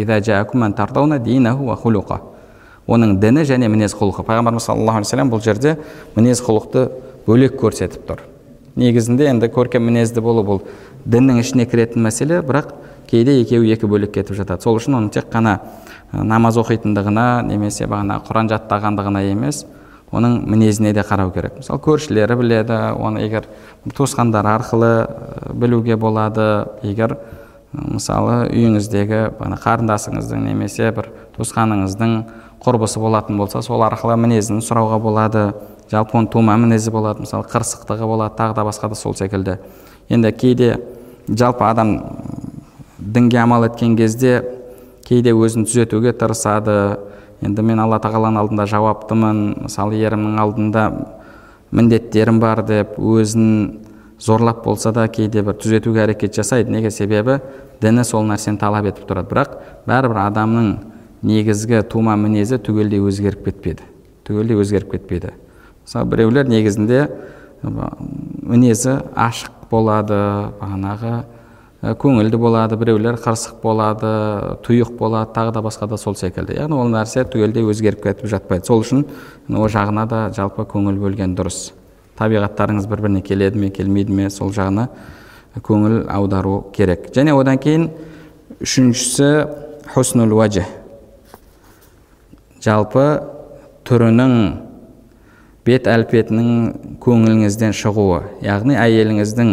Оның 2.89 3.19
діні 3.21 3.45
және 3.45 3.69
мінез 3.69 3.93
құлқы 3.93 4.25
пайғамбарымыз 4.25 4.65
саллаллаху 4.65 5.05
алейхи 5.05 5.29
бұл 5.29 5.45
жерде 5.45 5.77
мінез 6.17 6.41
құлықты 6.41 6.89
бөлек 7.27 7.61
көрсетіп 7.61 8.09
тұр. 8.09 8.25
Негізінде 8.81 9.29
енді 9.29 9.51
көркем 9.53 9.85
мінезді 9.85 10.25
болу 10.25 10.45
бұл 10.47 10.63
діннің 11.07 11.41
ішіне 11.43 11.67
кіретін 11.69 12.03
мәселе 12.07 12.43
бірақ 12.43 12.73
кейде 13.09 13.39
екеуі 13.43 13.73
екі 13.73 13.89
бөлек 13.89 14.13
кетіп 14.17 14.37
жатады. 14.37 14.63
Сол 14.63 14.79
үшін 14.81 14.99
оның 14.99 15.11
тек 15.15 15.31
қана 15.33 15.59
намаз 16.13 16.59
оқитындығына 16.61 17.43
немесе 17.49 17.87
бағана 17.87 18.21
құран 18.27 18.51
жаттағандығына 18.53 19.25
емес 19.31 19.65
оның 20.13 20.39
мінезіне 20.49 20.95
де 20.97 21.05
қарау 21.05 21.33
керек. 21.35 21.59
Мысалы 21.61 21.83
көршілері 21.85 22.37
біледі 22.41 22.79
оны 22.97 23.21
егер 23.27 23.49
туысқандар 23.93 24.47
арқылы 24.57 24.93
білуге 25.53 25.97
болады 25.97 26.69
егер 26.83 27.19
мысалы 27.73 28.49
үйіңіздегі 28.49 29.35
қарындасыңыздың 29.37 30.47
немесе 30.49 30.89
бір 30.97 31.11
туысқаныңыздың 31.37 32.15
құрбысы 32.65 33.01
болатын 33.01 33.37
болса 33.37 33.61
сол 33.63 33.85
арқылы 33.85 34.17
мінезін 34.17 34.63
сұрауға 34.65 34.99
болады. 35.03 35.53
Жалпы 35.93 36.17
оның 36.17 36.33
тума 36.33 36.57
мінезі 36.57 36.91
болады 36.91 37.27
мысалы 37.27 37.45
қырсықтығы 37.53 38.09
болады 38.09 38.37
тағы 38.41 38.57
да 38.57 38.65
басқа 38.65 38.89
да 38.89 38.97
сол 38.97 39.15
секілді. 39.15 39.59
Енді 40.09 40.33
кейде 40.33 40.77
жалпы 41.29 41.65
адам 41.65 41.93
дінге 42.99 43.39
амал 43.43 43.67
еткен 43.69 43.97
кезде 43.97 44.43
кейде 45.07 45.33
өзін 45.33 45.67
түзетуге 45.69 46.13
тырысады. 46.13 46.99
Енді 47.41 47.63
мен 47.63 47.79
алла 47.79 48.01
тағаланың 48.03 48.41
алдында 48.43 48.67
жауаптымын 48.67 49.43
мысалы 49.65 49.99
ерімнің 50.01 50.41
алдында 50.43 50.85
міндеттерім 51.71 52.41
бар 52.43 52.65
деп 52.67 52.97
өзін 52.99 53.79
зорлап 54.19 54.65
болса 54.65 54.93
да 54.93 55.07
кейде 55.09 55.45
бір 55.47 55.55
түзетуге 55.63 56.03
әрекет 56.07 56.35
жасайды. 56.35 56.73
Неге? 56.73 56.91
Себебі 56.91 57.39
діні 57.81 58.05
сол 58.05 58.27
нәрсені 58.27 58.59
талап 58.59 58.91
етіп 58.91 59.07
тұрады. 59.07 59.31
Бірақ 59.31 59.59
бәрібір 59.87 60.25
адамның 60.27 60.73
негізгі 61.23 61.85
тума 61.91 62.17
мінезі 62.17 62.59
түгелдей 62.59 62.99
өзгеріп 62.99 63.45
кетпеді. 63.47 63.87
Түгелдей 64.27 64.59
өзгеріп 64.59 64.97
кетпейді 64.97 65.37
мысалы 65.89 66.05
біреулер 66.13 66.49
негізінде 66.49 67.07
мінезі 67.63 68.99
ашық 69.17 69.55
болады 69.71 70.19
бағанағы 70.61 71.13
көңілді 71.79 72.39
болады 72.43 72.77
біреулер 72.79 73.19
қырсық 73.23 73.61
болады 73.63 74.09
тұйық 74.67 74.97
болады 74.99 75.31
тағы 75.35 75.53
да 75.55 75.63
басқа 75.63 75.87
да 75.87 75.97
сол 75.97 76.17
секілді. 76.19 76.57
Яғни 76.59 76.75
ол 76.75 76.91
нәрсе 76.91 77.23
түгелдей 77.31 77.69
өзгеріп 77.71 78.03
кетіп 78.03 78.27
жатпайды. 78.27 78.67
Сол 78.67 78.83
үшін 78.83 79.05
ол 79.55 79.69
жағына 79.71 80.07
да 80.11 80.25
жалпы 80.35 80.67
көңіл 80.67 80.99
бөлген 80.99 81.37
дұрыс. 81.39 81.73
Табиғаттарыңыз 82.19 82.89
бір 82.91 83.05
біріне 83.05 83.23
келеді 83.23 83.63
ме 83.63 83.71
келмейді 83.71 84.13
ме 84.13 84.31
сол 84.31 84.51
жағына 84.51 84.89
көңіл 85.63 86.09
аудару 86.11 86.65
керек. 86.75 87.13
Және 87.15 87.37
одан 87.39 87.63
кейін 87.63 87.91
үшіншісі 88.59 89.31
хуснул 89.95 90.35
уәжі 90.35 90.67
жалпы 92.65 93.05
түрінің 93.87 94.35
бет 95.67 95.89
әлпетінің 95.91 96.99
көңіліңізден 97.03 97.75
шығуы 97.77 98.23
яғни 98.45 98.79
әйеліңіздің 98.79 99.53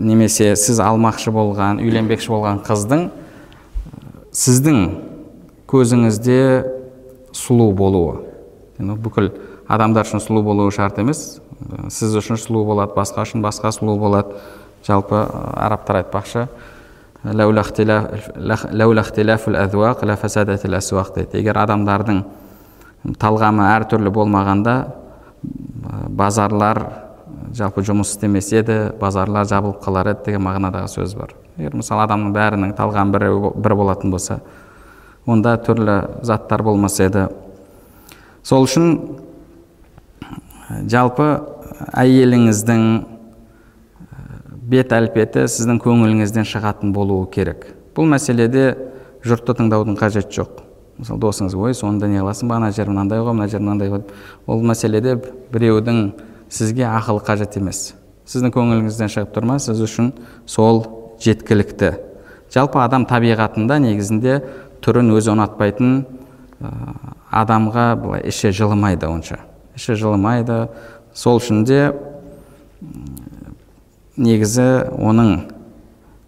немесе 0.00 0.54
сіз 0.56 0.80
алмақшы 0.84 1.32
болған 1.34 1.80
үйленбекші 1.84 2.32
болған 2.32 2.60
қыздың 2.66 3.08
сіздің 4.34 4.80
көзіңізде 5.70 6.40
сұлу 7.34 7.70
болуы. 7.74 8.20
Бүкіл 8.78 9.30
адамдар 9.70 10.06
үшін 10.06 10.22
сұлу 10.22 10.42
болуы 10.46 10.72
шарт 10.74 10.98
емес. 11.02 11.40
Сіз 11.90 12.14
үшін 12.20 12.38
сұлу 12.40 12.64
болады 12.66 12.94
басқа 12.96 13.24
үшін 13.26 13.42
басқа 13.44 13.72
сұлу 13.74 13.96
болады. 13.98 14.38
Жалпы 14.86 15.16
арабтар 15.56 16.02
айтпақшы 16.02 16.48
дейді. 21.16 21.38
Егер 21.40 21.58
адамдардың 21.62 22.20
талғамы 23.20 23.64
әртүрлі 23.70 24.12
болмағанда 24.12 24.74
базарлар 26.14 26.80
жалпы 27.54 27.82
жұмыс 27.86 28.14
істемес 28.14 28.50
еді 28.54 28.76
базарлар 29.00 29.46
жабылып 29.50 29.80
қалар 29.82 30.12
еді 30.12 30.28
деген 30.28 30.44
мағынадағы 30.46 30.90
сөз 30.92 31.14
бар. 31.18 31.34
Егер 31.56 31.74
мысалы 31.78 32.04
адамның 32.06 32.34
бәрінің 32.34 32.74
талғамы 32.78 33.14
бір, 33.14 33.26
бір 33.54 33.74
болатын 33.78 34.12
болса 34.14 34.40
онда 35.26 35.56
түрлі 35.58 36.22
заттар 36.22 36.62
болмас 36.62 37.00
еді. 37.00 37.28
Сол 38.42 38.66
үшін 38.66 38.98
жалпы 40.90 41.28
әйеліңіздің 41.96 42.84
бет 44.70 44.92
әлпеті 44.96 45.46
сіздің 45.50 45.80
көңіліңізден 45.84 46.46
шығатын 46.48 46.92
болуы 46.96 47.28
керек. 47.32 47.66
Бұл 47.96 48.08
мәселеде 48.10 48.74
жұртты 49.24 49.56
тыңдаудың 49.58 49.98
қажеті 50.00 50.40
жоқ. 50.40 50.62
Мысалы 50.98 51.20
досыңыз 51.20 51.56
ой 51.58 51.74
сонда 51.74 52.08
не 52.08 52.20
қыласың 52.20 52.48
ба? 52.48 52.56
Ана 52.56 52.70
жер 52.72 52.88
мынандай 52.90 53.20
ғой 53.20 53.34
мына 53.34 53.48
жер 53.50 53.60
мынандай 53.60 53.90
ғой 53.90 54.02
ол 54.46 54.62
мәселеде 54.62 55.16
біреудің 55.52 56.12
сізге 56.48 56.86
ақылы 56.88 57.24
қажет 57.26 57.58
емес. 57.58 57.94
Сіздің 58.26 58.54
көңіліңізден 58.54 59.10
шығып 59.12 59.34
тұр 59.34 59.48
ма? 59.48 59.58
Сіз 59.58 59.82
үшін 59.84 60.12
сол 60.46 60.84
жеткілікті. 61.20 61.94
Жалпы 62.54 62.80
адам 62.80 63.04
табиғатында 63.10 63.80
негізінде 63.82 64.38
түрін 64.84 65.10
өзі 65.16 65.34
ұнатпайтын 65.34 66.04
адамға 67.34 67.86
былай 68.00 68.24
іші 68.30 68.52
жылымайды 68.54 69.08
онша. 69.10 69.40
Іші 69.74 69.98
жылымайды. 69.98 70.68
Сол 71.14 71.40
үшін 71.40 71.64
де 71.66 71.92
негізі 74.16 74.86
оның 74.94 75.36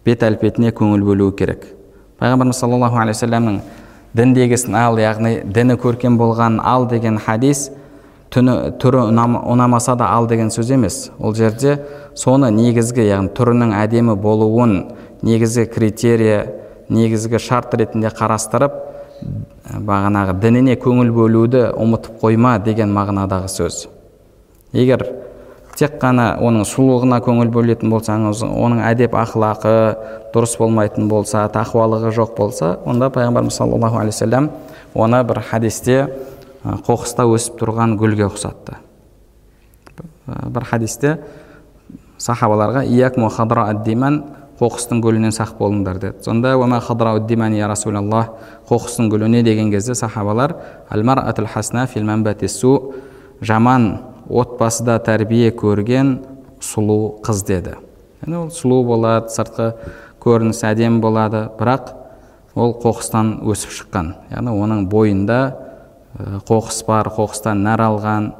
бет 0.06 0.23
әлпетіне 0.26 0.73
көңіл 0.75 1.04
бөлуі 1.06 1.35
керек. 1.38 1.66
Пайғамбарымыз 2.18 2.58
саллаллаху 2.58 2.99
алейхи 2.99 3.18
вассаламның 3.18 3.61
діндегісін 4.16 4.76
ал 4.78 4.99
яғни 5.00 5.40
діні 5.44 5.76
көркем 5.80 6.16
болған 6.20 6.61
ал 6.64 6.87
деген 6.88 7.18
хадис 7.20 7.70
түні 8.32 8.76
түрі 8.80 9.06
ұнамаса 9.52 9.96
да 9.96 10.08
ал 10.12 10.26
деген 10.28 10.50
сөз 10.50 10.73
емес. 10.75 11.11
Ол 11.18 11.35
жерде 11.35 11.78
соны 12.16 12.50
негізгі 12.54 13.06
яғни 13.06 13.32
түрінің 13.37 13.75
әдемі 13.76 14.16
болуын 14.20 14.76
негізгі 15.23 15.66
критерия 15.73 16.46
негізгі 16.88 17.38
шарт 17.42 17.75
ретінде 17.75 18.11
қарастырып 18.14 18.75
бағанағы 19.87 20.37
дініне 20.40 20.76
көңіл 20.80 21.12
бөлуді 21.14 21.68
ұмытып 21.76 22.20
қойма 22.23 22.58
деген 22.64 22.92
мағынадағы 22.94 23.49
сөз. 23.50 23.87
Егер 24.73 25.06
тек 25.76 25.99
қана 26.00 26.37
оның 26.40 26.64
сұлулығына 26.68 27.18
көңіл 27.25 27.50
бөлетін 27.52 27.90
болсаңыз 27.92 28.42
оның 28.47 28.80
әдеп 28.87 29.16
ақылақы 29.16 29.75
дұрыс 30.33 30.56
болмайтын 30.61 31.09
болса 31.11 31.45
тақуалығы 31.52 32.12
жоқ 32.16 32.33
болса 32.37 32.78
онда 32.88 33.11
пайғамбарымыз 33.12 33.59
саллаллаху 33.61 34.00
алейхи 34.00 34.16
вассалам 34.16 34.50
оны 34.95 35.23
бір 35.28 35.42
хадисте 35.50 35.99
қоқыста 36.64 37.26
өсіп 37.28 37.61
тұрған 37.61 37.95
гүлге 38.00 38.26
ұқсатты. 38.30 38.80
Бір 40.26 40.64
хадисте 40.66 41.18
сахабаларға 42.18 42.87
қоқыстың 44.56 45.02
гүлінен 45.04 45.35
сақ 45.37 45.59
болыңдар 45.59 45.99
деді. 46.00 46.23
Сонда 46.25 46.54
я 47.52 47.68
расулаллах 47.68 48.30
қоқыстың 48.71 49.11
гүлі 49.12 49.28
не 49.28 49.42
деген 49.42 49.71
кезде 49.71 49.95
сахабалар 49.95 50.56
жаман 53.42 53.99
отбасыда 54.28 54.99
тәрбие 55.06 55.52
көрген 55.54 56.16
сұлу 56.62 57.18
қыз 57.25 57.45
деді. 57.47 57.76
Яғни 58.23 58.38
ол 58.40 58.50
сұлу 58.54 58.83
болады 58.87 59.30
сыртқы 59.35 59.73
көрінісі 60.23 60.66
әдемі 60.71 61.00
болады 61.04 61.47
бірақ 61.59 61.92
ол 62.56 62.75
қоқыстан 62.83 63.37
өсіп 63.47 63.75
шыққан. 63.76 64.14
Яғни 64.33 64.54
оның 64.56 64.87
бойында 64.90 65.40
қоқыс 66.49 66.83
бар 66.88 67.11
қоқыстан 67.12 67.62
нәр 67.66 67.83
алған 67.87 68.30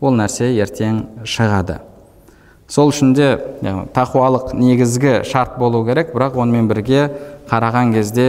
ол 0.00 0.16
нәрсе 0.16 0.50
ертең 0.56 1.04
шығады. 1.24 1.80
Сол 2.68 2.90
үшін 2.92 3.14
де 3.16 3.30
тақуалық 3.96 4.54
негізгі 4.56 5.22
шарт 5.24 5.58
болу 5.60 5.84
керек 5.86 6.14
бірақ 6.14 6.36
онымен 6.36 6.68
бірге 6.68 7.08
қараған 7.48 7.94
кезде 7.94 8.28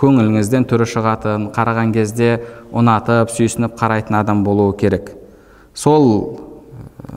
көңіліңізден 0.00 0.66
түрі 0.70 0.86
шығатын 0.88 1.50
қараған 1.54 1.92
кезде 1.94 2.38
ұнатып 2.72 3.30
сүйсініп 3.34 3.76
қарайтын 3.78 4.18
адам 4.22 4.42
болуы 4.46 4.74
керек. 4.78 5.12
Сол 5.74 6.08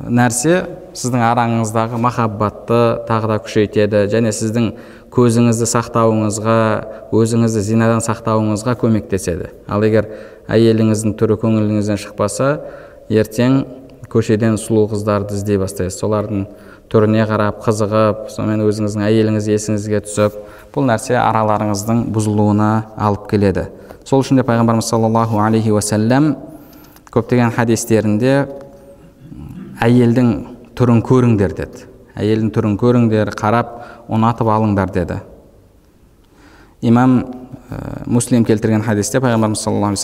нәрсе 0.07 0.65
сіздің 0.95 1.23
араңыздағы 1.27 1.99
махаббатты 1.99 2.81
тағы 3.07 3.29
да 3.33 3.37
күшейтеді 3.43 4.05
және 4.11 4.31
сіздің 4.35 4.69
көзіңізді 5.15 5.67
сақтауыңызға 5.71 6.59
өзіңізді 7.15 7.63
зинадан 7.63 8.03
сақтауыңызға 8.03 8.75
көмектеседі. 8.79 9.51
Ал 9.67 9.83
егер 9.83 10.07
әйеліңіздің 10.51 11.15
түрі 11.19 11.37
көңіліңізден 11.43 11.99
шықпаса 11.99 12.49
ертең 13.11 13.61
көшеден 14.11 14.55
сұлу 14.59 14.87
қыздарды 14.91 15.35
іздей 15.35 15.59
бастайсыз. 15.59 15.99
Солардың 15.99 16.47
түріне 16.91 17.27
қарап 17.27 17.61
қызығып 17.65 18.27
сонымен 18.31 18.63
өзіңіздің 18.67 19.05
әйеліңіз 19.07 19.47
есіңізге 19.51 20.03
түсіп 20.07 20.35
бұл 20.75 20.87
нәрсе 20.87 21.15
араларыңыздың 21.19 22.05
бұзылуына 22.15 22.71
алып 22.95 23.29
келеді. 23.31 23.69
Сол 24.05 24.21
үшін 24.23 24.39
де 24.39 24.47
пайғамбарымыз 24.47 24.91
саллаллаху 24.91 25.39
алейхи 25.41 25.73
уассалам 25.73 26.35
көптеген 27.15 27.53
хадистерінде 27.55 28.33
әйелдің 29.83 30.31
түрін 30.75 31.01
көріңдер 31.05 31.55
деді. 31.55 31.85
Әйелдің 32.15 32.51
түрін 32.55 32.75
көріңдер 32.79 33.31
қарап 33.35 33.71
ұнатып 34.11 34.49
алыңдар 34.51 34.91
деді. 34.91 35.21
Имам 36.83 37.17
ә, 37.71 38.03
муслим 38.05 38.43
келтірген 38.45 38.83
хадисте 38.83 39.21
пайғамбарымыз 39.23 39.63
саллаллаху 39.63 39.95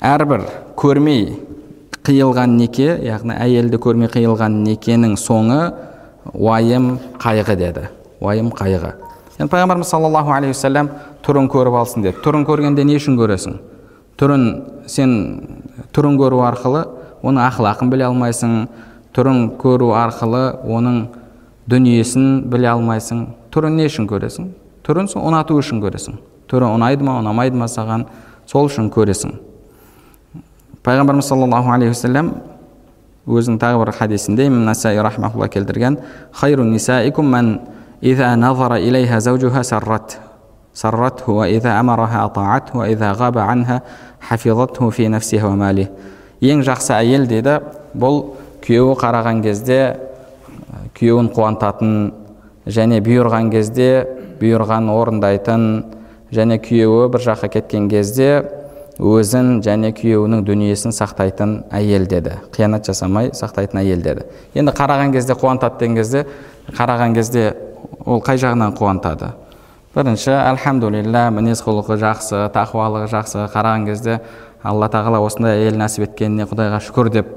әрбір 0.00 0.46
көрмей 0.80 1.34
қиылған 2.06 2.56
неке 2.56 2.94
яғни 3.04 3.34
әйелді 3.36 3.76
көрмей 3.84 4.08
қиылған 4.08 4.62
некенің 4.64 5.16
соңы 5.20 5.58
уайым 6.32 6.94
қайғы 7.20 7.56
деді. 7.60 7.88
Уайым 8.20 8.48
қайғы. 8.56 8.94
Енді 9.36 9.50
пайғамбарымыз 9.52 9.90
саллаллаху 9.92 10.32
алейхи 10.32 10.54
уассалам 10.54 10.88
түрін 11.24 11.50
көріп 11.52 11.76
алсын 11.82 12.06
деді. 12.06 12.16
Түрін 12.24 12.46
көргенде 12.48 12.84
не 12.88 12.96
үшін 12.96 13.18
көресің? 13.20 13.58
Түрін 14.20 14.46
сен 14.88 15.12
түрін 15.92 16.16
көру 16.20 16.40
арқылы 16.48 16.86
оның 17.20 17.44
ақылақын 17.50 17.92
біле 17.92 18.08
алмайсың. 18.08 18.56
Түрін 19.16 19.50
көру 19.60 19.92
арқылы 20.00 20.42
оның 20.64 21.02
дүниесін 21.68 22.48
біле 22.48 22.72
алмайсың. 22.72 23.26
Түрін 23.52 23.76
не 23.76 23.90
үшін 23.90 24.08
көресің? 24.08 24.48
Түрін 24.86 25.12
ұнату 25.20 25.60
үшін 25.60 25.84
көресің. 25.84 26.20
Түрі 26.48 26.72
ұнайды 26.72 27.04
ма 27.04 27.20
ұнамайды 27.20 27.60
ма 27.60 27.68
саған? 27.68 28.08
Сол 28.48 28.70
үшін 28.70 28.88
көресің 28.92 29.49
пайғамбарымыз 30.84 31.26
саллаллаху 31.28 31.74
алейхи 31.74 31.92
уассалам 31.92 32.30
өзінің 33.28 33.58
тағы 33.60 33.82
бір 33.82 33.92
хадисінде 33.98 34.46
имам 34.48 34.64
насаи 34.64 34.96
рахмаулла 34.96 35.48
келтірген 35.52 35.98
хайру 36.32 36.64
нисаикум 36.64 37.28
ең 46.40 46.62
жақсы 46.64 46.94
әйел 46.96 47.26
дейді 47.28 47.58
бұл 47.92 48.22
күйеуі 48.64 48.96
қараған 49.02 49.42
кезде 49.44 49.80
күйеуін 50.96 51.28
қуантатын 51.36 51.92
және 52.64 53.02
бұйырған 53.04 53.50
кезде 53.52 53.90
бұйырғанын 54.40 54.94
орындайтын 54.94 55.66
және 56.32 56.56
күйеуі 56.64 57.10
бір 57.12 57.26
жаққа 57.26 57.50
кеткен 57.58 57.90
кезде 57.92 58.30
өзін 59.00 59.62
және 59.64 59.94
күйеуінің 59.96 60.44
дүниесін 60.44 60.92
сақтайтын 60.92 61.54
әйел 61.72 62.04
деді. 62.10 62.36
Қиянат 62.52 62.84
жасамай 62.90 63.30
сақтайтын 63.32 63.80
әйел 63.80 64.02
деді. 64.04 64.26
Енді 64.54 64.74
қараған 64.76 65.14
кезде 65.14 65.32
қуантады 65.40 65.78
деген 65.80 65.96
кезде 65.96 66.26
қараған 66.76 67.14
кезде 67.16 67.44
ол 68.04 68.20
қай 68.20 68.36
жағынан 68.36 68.76
қуантады? 68.76 69.32
Бірінші 69.96 70.30
альхамдулилля 70.36 71.30
мінез 71.34 71.64
құлқы 71.64 71.96
жақсы 71.98 72.44
тақуалығы 72.54 73.08
жақсы 73.10 73.48
қараған 73.54 73.88
кезде 73.88 74.20
алла 74.62 74.86
тағала 74.92 75.18
осындай 75.24 75.64
әйел 75.64 75.80
нәсіп 75.80 76.10
еткеніне 76.10 76.46
құдайға 76.46 76.78
шүкір 76.84 77.10
деп 77.16 77.32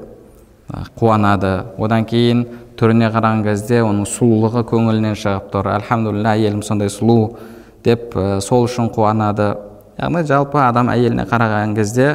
қуанады. 1.00 1.56
Одан 1.78 2.04
кейін 2.04 2.44
түріне 2.78 3.08
қараған 3.10 3.42
кезде 3.48 3.80
оның 3.82 4.06
сұлулығы 4.06 4.62
көңілінен 4.68 5.16
шығып 5.18 5.50
тұр. 5.52 5.72
Альхамдулилля 5.80 6.36
әйелім 6.36 6.62
сондай 6.62 6.92
сұлу 6.92 7.38
деп 7.84 8.14
сол 8.44 8.68
үшін 8.68 8.92
қуанады. 8.94 9.54
Яғни 9.98 10.24
жалпы 10.28 10.60
адам 10.64 10.90
әйеліне 10.92 11.26
қараған 11.30 11.74
кезде 11.76 12.08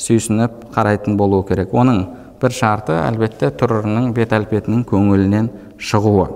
сүйсініп 0.00 0.70
қарайтын 0.74 1.16
болуы 1.16 1.44
керек. 1.48 1.72
Оның 1.72 2.04
бір 2.40 2.54
шарты 2.56 2.96
әлбетте 2.96 3.50
түрінің 3.60 4.12
бет 4.16 4.32
әлпетінің 4.36 4.84
көңілінен 4.88 5.50
шығуы. 5.78 6.28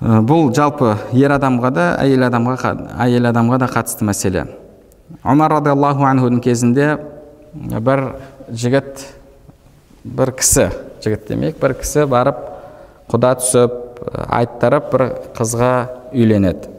Бұл 0.00 0.50
жалпы 0.56 0.96
ер 1.16 1.32
адамға 1.36 1.70
да 1.72 1.84
әйел 2.02 2.26
адамға 2.26 2.74
әйел 3.04 3.30
адамға 3.30 3.60
да 3.62 3.68
қатысты 3.72 4.04
мәселе. 4.08 4.46
Омар 5.22 5.52
радиаллаху 5.58 6.04
анхудың 6.08 6.42
кезінде 6.44 6.96
бір 7.54 8.02
жігіт 8.50 9.06
бір 10.04 10.34
кісі 10.40 10.68
жігіт 11.04 11.28
демек 11.28 11.60
бір 11.62 11.76
кісі 11.80 12.04
барып 12.10 12.40
құда 13.12 13.34
түсіп 13.40 13.80
айттырып 14.28 14.92
бір 14.92 15.06
қызға 15.36 15.72
үйленеді. 16.12 16.73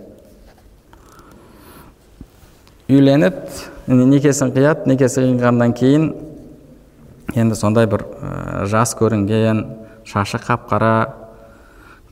Үйленіп 2.90 3.38
некесін 3.88 4.52
қияды 4.54 4.90
некесі 4.90 5.24
қиылғаннан 5.24 5.74
кейін 5.78 6.10
енді 7.36 7.58
сондай 7.58 7.88
бір 7.90 8.06
жас 8.70 8.94
көрінген 9.00 9.64
шашы 10.06 10.38
қап 10.38 10.68
қара 10.70 10.92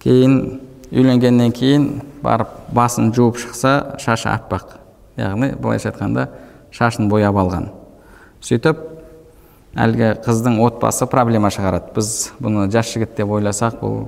кейін 0.02 0.40
үйленгеннен 0.94 1.54
кейін 1.54 1.86
барып 2.24 2.50
басын 2.74 3.12
жуып 3.14 3.38
шықса 3.42 3.98
шашы 4.02 4.30
аппақ. 4.30 4.78
Яғни 5.18 5.54
былайша 5.58 5.92
айтқанда 5.92 6.28
шашын 6.74 7.10
бояп 7.10 7.38
алған. 7.38 7.70
Сөйтіп 8.42 8.82
әлгі 9.78 10.12
қыздың 10.26 10.60
отбасы 10.66 11.08
проблема 11.10 11.50
шығарады. 11.54 11.94
Біз 11.96 12.32
бұны 12.42 12.68
жас 12.74 12.92
жігіт 12.94 13.16
деп 13.18 13.34
ойласақ 13.34 13.80
бұл 13.82 14.00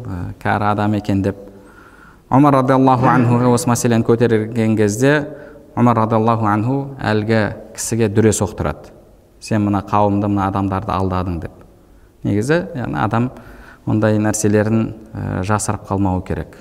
кәрі 0.41 0.71
адам 0.71 0.97
екен 0.97 1.21
деп. 1.25 1.37
Омар 2.29 2.59
радиаллаху 2.59 3.09
анхуға 3.09 3.53
осы 3.53 3.69
мәселені 3.69 4.05
көтерген 4.05 4.77
кезде 4.77 5.15
омар 5.75 5.97
радиаллаху 5.99 6.47
анху 6.47 6.77
әлгі 7.03 7.41
кісіге 7.75 8.07
дүре 8.09 8.31
соқтырады. 8.35 8.93
Сен 9.43 9.65
мына 9.67 9.83
қауымды 9.85 10.29
мына 10.31 10.47
адамдарды 10.49 10.93
алдадың 10.95 11.39
деп. 11.43 11.51
Негізі 12.23 12.61
яғни 12.77 12.97
адам 13.03 13.29
ондай 13.85 14.17
нәрселерін 14.17 14.87
ә, 15.13 15.43
жасырып 15.45 15.85
қалмау 15.89 16.23
керек. 16.25 16.55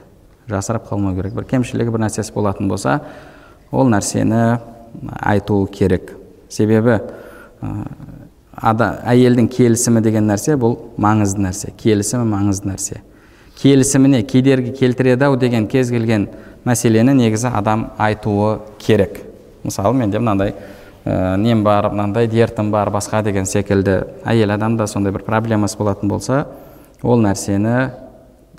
Жасырып 0.50 0.88
қалмау 0.90 1.14
керек. 1.16 1.34
Бір 1.34 1.46
кемшілігі 1.48 1.94
бір 1.94 2.04
нәрсесі 2.04 2.34
болатын 2.34 2.68
болса 2.68 3.00
ол 3.70 3.88
нәрсені 3.88 4.58
айту 5.20 5.62
керек. 5.72 6.16
Себебі 6.48 6.98
ә, 6.98 7.72
ада, 8.56 8.98
әйелдің 9.06 9.48
келісімі 9.48 10.02
деген 10.04 10.28
нәрсе 10.28 10.58
бұл 10.60 10.76
маңызды 10.98 11.46
нәрсе. 11.46 11.72
Келісімі 11.78 12.26
маңызды 12.34 12.74
нәрсе. 12.74 13.00
Келісіміне 13.62 14.24
кедергі 14.26 14.74
келтіреді 14.74 15.30
ау 15.30 15.36
деген 15.38 15.68
кез 15.70 15.90
келген 15.94 16.28
мәселені 16.64 17.14
негізі 17.16 17.50
адам 17.52 17.90
айтуы 17.98 18.58
керек. 18.78 19.20
Мысалы 19.64 19.96
менде 19.96 20.18
мынандай 20.18 20.54
ә, 21.04 21.36
нем 21.36 21.64
бар 21.64 21.90
мынандай 21.92 22.26
дертім 22.28 22.70
бар 22.72 22.90
басқа 22.90 23.22
деген 23.22 23.46
секілді. 23.46 24.04
Әйел 24.24 24.54
адамда 24.54 24.86
сондай 24.86 25.12
бір 25.12 25.24
проблемасы 25.26 25.78
болатын 25.78 26.08
болса 26.08 26.46
ол 27.02 27.20
нәрсені 27.20 27.90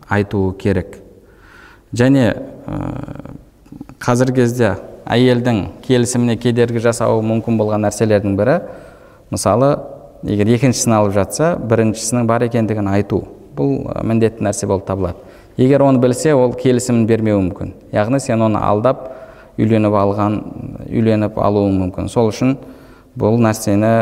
айтуы 0.10 0.54
керек. 0.62 1.00
Және 1.94 2.34
ә, 2.68 2.80
қазіргі 4.00 4.42
кезде 4.42 4.76
әйелдің 5.06 5.66
келісіміне 5.86 6.38
кедергі 6.42 6.82
жасауы 6.84 7.24
мүмкін 7.26 7.58
болған 7.58 7.86
нәрселердің 7.86 8.38
бірі 8.38 8.60
мысалы 9.34 9.76
егер 10.26 10.50
екіншісін 10.58 10.98
алып 11.00 11.14
жатса 11.18 11.56
біріншісінің 11.58 12.28
бар 12.30 12.46
екендігін 12.48 12.90
айту. 12.94 13.24
Бұл 13.56 13.86
міндетті 14.04 14.44
нәрсе 14.44 14.68
болып 14.68 14.86
табылады. 14.86 15.25
Егер 15.58 15.84
оны 15.86 16.00
білсе 16.04 16.34
ол 16.36 16.54
келісімін 16.54 17.06
бермеуі 17.08 17.44
мүмкін. 17.50 17.74
Яғни 17.96 18.20
сен 18.20 18.42
оны 18.46 18.60
алдап 18.60 19.08
үйленіп 19.58 19.96
алған 19.96 20.40
үйленіп 20.90 21.40
алуың 21.40 21.78
мүмкін. 21.84 22.10
Сол 22.12 22.32
үшін 22.32 22.58
бұл 23.16 23.40
нәрсені 23.40 23.94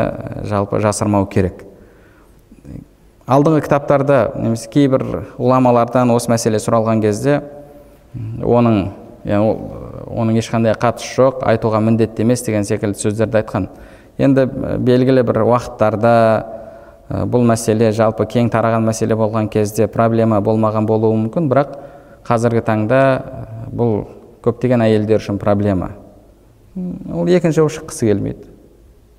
жалпы 0.50 0.80
жасырмау 0.82 1.28
керек. 1.30 1.62
Алдыңғы 3.24 3.62
кітаптарда 3.64 4.18
немесе 4.36 4.68
кейбір 4.68 5.04
ғұламалардан 5.38 6.10
осы 6.12 6.32
мәселе 6.32 6.58
сұралған 6.60 7.00
кезде 7.04 7.38
оның 8.42 8.82
яғни 9.24 9.54
оның 10.14 10.36
ешқандай 10.38 10.74
қатысы 10.76 11.14
жоқ 11.16 11.40
айтуға 11.48 11.80
міндетті 11.80 12.26
емес 12.26 12.44
деген 12.44 12.66
секілді 12.68 13.00
сөздерді 13.00 13.40
айтқан. 13.40 13.68
Енді 14.18 14.44
белгілі 14.84 15.24
бір 15.26 15.40
уақыттарда 15.46 16.12
бұл 17.08 17.44
мәселе 17.46 17.90
жалпы 17.92 18.26
кең 18.30 18.48
тараған 18.52 18.86
мәселе 18.86 19.16
болған 19.18 19.50
кезде 19.52 19.86
проблема 19.88 20.40
болмаған 20.44 20.86
болуы 20.88 21.16
мүмкін. 21.26 21.50
Бірақ 21.52 21.74
қазіргі 22.24 22.64
таңда 22.64 23.00
бұл 23.74 24.06
көптеген 24.44 24.84
әйелдер 24.86 25.20
үшін 25.20 25.38
проблема. 25.40 25.90
Ол 26.74 27.28
екінші 27.28 27.60
жолы 27.60 27.74
шыққысы 27.76 28.08
келмейді. 28.08 28.48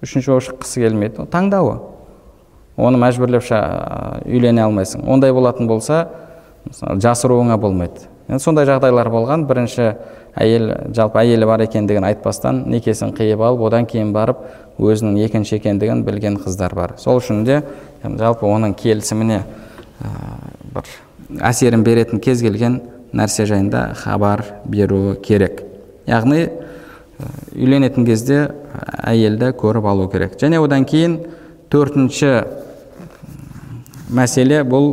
Үшінші 0.04 0.32
жолы 0.32 0.45
шыққысы 0.48 0.82
келмейді 0.82 1.28
таңдауы. 1.32 1.78
Оны 2.76 3.00
мәжбүрлеп 3.00 3.45
үйлене 4.26 4.65
алмайсың. 4.65 5.06
Ондай 5.08 5.32
болатын 5.34 5.69
болса 5.69 6.08
жасыруыңа 6.74 7.58
болмайды. 7.62 8.10
Енді 8.28 8.42
сондай 8.42 8.68
жағдайлар 8.68 9.10
болған. 9.14 9.46
Бірінші 9.50 9.92
әйел 10.36 10.72
жалпы 10.96 11.22
әйелі 11.22 11.48
бар 11.50 11.66
екендігін 11.66 12.08
айтпастан 12.10 12.64
некесін 12.72 13.14
қиып 13.16 13.42
алып 13.46 13.66
одан 13.70 13.86
кейін 13.90 14.12
барып 14.16 14.42
өзінің 14.80 15.20
екінші 15.28 15.60
екендігін 15.60 16.04
білген 16.08 16.40
қыздар 16.42 16.76
бар. 16.76 16.96
Сол 16.98 17.22
үшін 17.22 17.46
де 17.46 17.62
жалпы 18.04 18.48
оның 18.50 18.76
келісіміне 18.80 19.44
ә, 19.44 20.12
бір 20.74 20.90
әсерін 21.42 21.84
беретін 21.86 22.20
кез 22.20 22.42
келген 22.44 22.82
нәрсе 23.16 23.46
жайында 23.48 23.94
хабар 23.96 24.44
беру 24.66 25.16
керек. 25.24 25.64
Яғни 26.08 26.50
үйленетін 27.56 28.06
кезде 28.06 28.50
әйелді 29.04 29.54
көріп 29.56 29.88
алу 29.88 30.10
керек. 30.12 30.36
Және 30.42 30.60
одан 30.60 30.86
кейін 30.86 31.20
төртінші 31.72 32.32
мәселе 34.12 34.64
бұл 34.68 34.92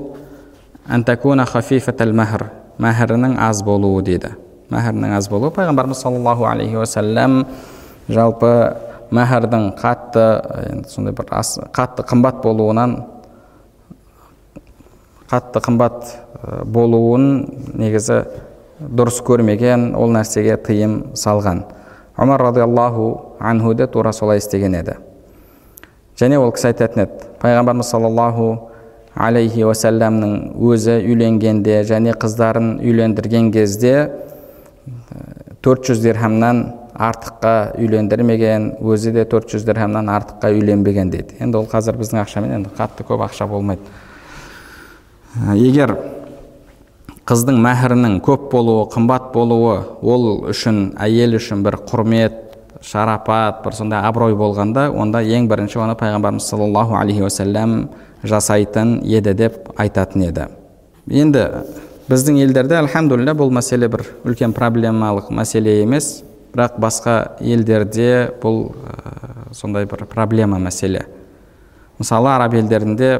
мәһірінің 2.81 3.37
аз 3.41 3.63
болуы 3.67 4.03
дейді 4.07 4.33
мәһірінің 4.73 5.17
аз 5.19 5.29
болуы 5.29 5.53
пайғамбарымыз 5.57 6.01
саллаллаху 6.01 6.47
алейхи 6.49 6.79
уассалам 6.81 7.43
жалпы 8.09 8.53
мәһірдің 9.13 9.73
қатты 9.77 10.87
сондай 10.89 11.13
бір 11.17 11.29
ас, 11.37 11.59
қатты 11.75 12.07
қымбат 12.09 12.41
болуынан 12.45 12.97
қатты 15.29 15.61
қымбат 15.65 16.17
болуын 16.65 17.29
негізі 17.77 18.23
дұрыс 18.81 19.21
көрмеген 19.27 19.93
ол 19.99 20.13
нәрсеге 20.17 20.57
тыйым 20.65 21.15
салған 21.19 21.65
омар 22.17 22.41
радиаллаху 22.49 23.37
анху 23.41 23.75
де 23.75 23.87
тура 23.87 24.13
солай 24.13 24.39
істеген 24.39 24.75
еді 24.81 24.97
және 26.19 26.41
ол 26.41 26.53
кісі 26.53 26.73
айтатын 26.73 27.05
еді 27.05 27.31
пайғамбарымыз 27.43 27.93
саллаллаху 27.93 28.72
алейхи 29.15 29.65
уасаламның 29.67 30.37
өзі 30.57 30.99
үйленгенде 31.05 31.83
және 31.89 32.15
қыздарын 32.17 32.79
үйлендірген 32.81 33.51
кезде 33.53 33.95
400 35.63 36.01
дирхамнан 36.03 36.63
артыққа 36.97 37.53
үйлендірмеген 37.81 38.71
өзі 38.81 39.13
де 39.13 39.25
400 39.29 39.67
дирхамнан 39.69 40.09
артыққа 40.13 40.53
үйленбеген 40.57 41.13
дейді 41.13 41.37
енді 41.45 41.61
ол 41.61 41.69
қазір 41.71 42.01
біздің 42.01 42.23
ақшамен 42.25 42.57
енді 42.57 42.73
қатты 42.79 43.05
көп 43.09 43.25
ақша 43.29 43.47
болмайды. 43.49 43.85
Егер 45.57 45.97
қыздың 47.29 47.61
мәһірінің 47.65 48.19
көп 48.25 48.51
болуы 48.53 48.89
қымбат 48.93 49.31
болуы 49.33 49.77
ол 50.03 50.29
үшін 50.51 50.95
әйел 51.01 51.37
үшін 51.39 51.63
бір 51.65 51.79
құрмет 51.89 52.52
шарапат 52.83 53.63
бір 53.65 53.77
сондай 53.79 54.03
абырой 54.03 54.35
болғанда 54.35 54.89
онда 54.91 55.23
ең 55.23 55.47
бірінші 55.51 55.79
оны 55.85 55.95
пайғамбарымыз 55.99 56.49
саллаллаху 56.51 56.97
алейхи 56.99 57.23
уассалам 57.23 57.77
жасайтын 58.27 58.99
еді 59.07 59.35
деп 59.39 59.71
айтатын 59.79 60.27
еді 60.29 60.49
енді 61.09 61.47
біздің 62.11 62.41
елдерде 62.43 62.81
альхамдулилля 62.81 63.35
бұл 63.39 63.53
мәселе 63.55 63.89
бір 63.93 64.05
үлкен 64.27 64.55
проблемалық 64.57 65.31
мәселе 65.35 65.79
емес 65.83 66.23
бірақ 66.53 66.79
басқа 66.83 67.17
елдерде 67.41 68.33
бұл 68.43 68.73
ә, 68.73 69.53
сондай 69.55 69.87
бір 69.87 70.05
проблема 70.11 70.59
мәселе 70.61 71.07
мысалы 71.99 72.33
араб 72.35 72.59
елдерінде 72.59 73.15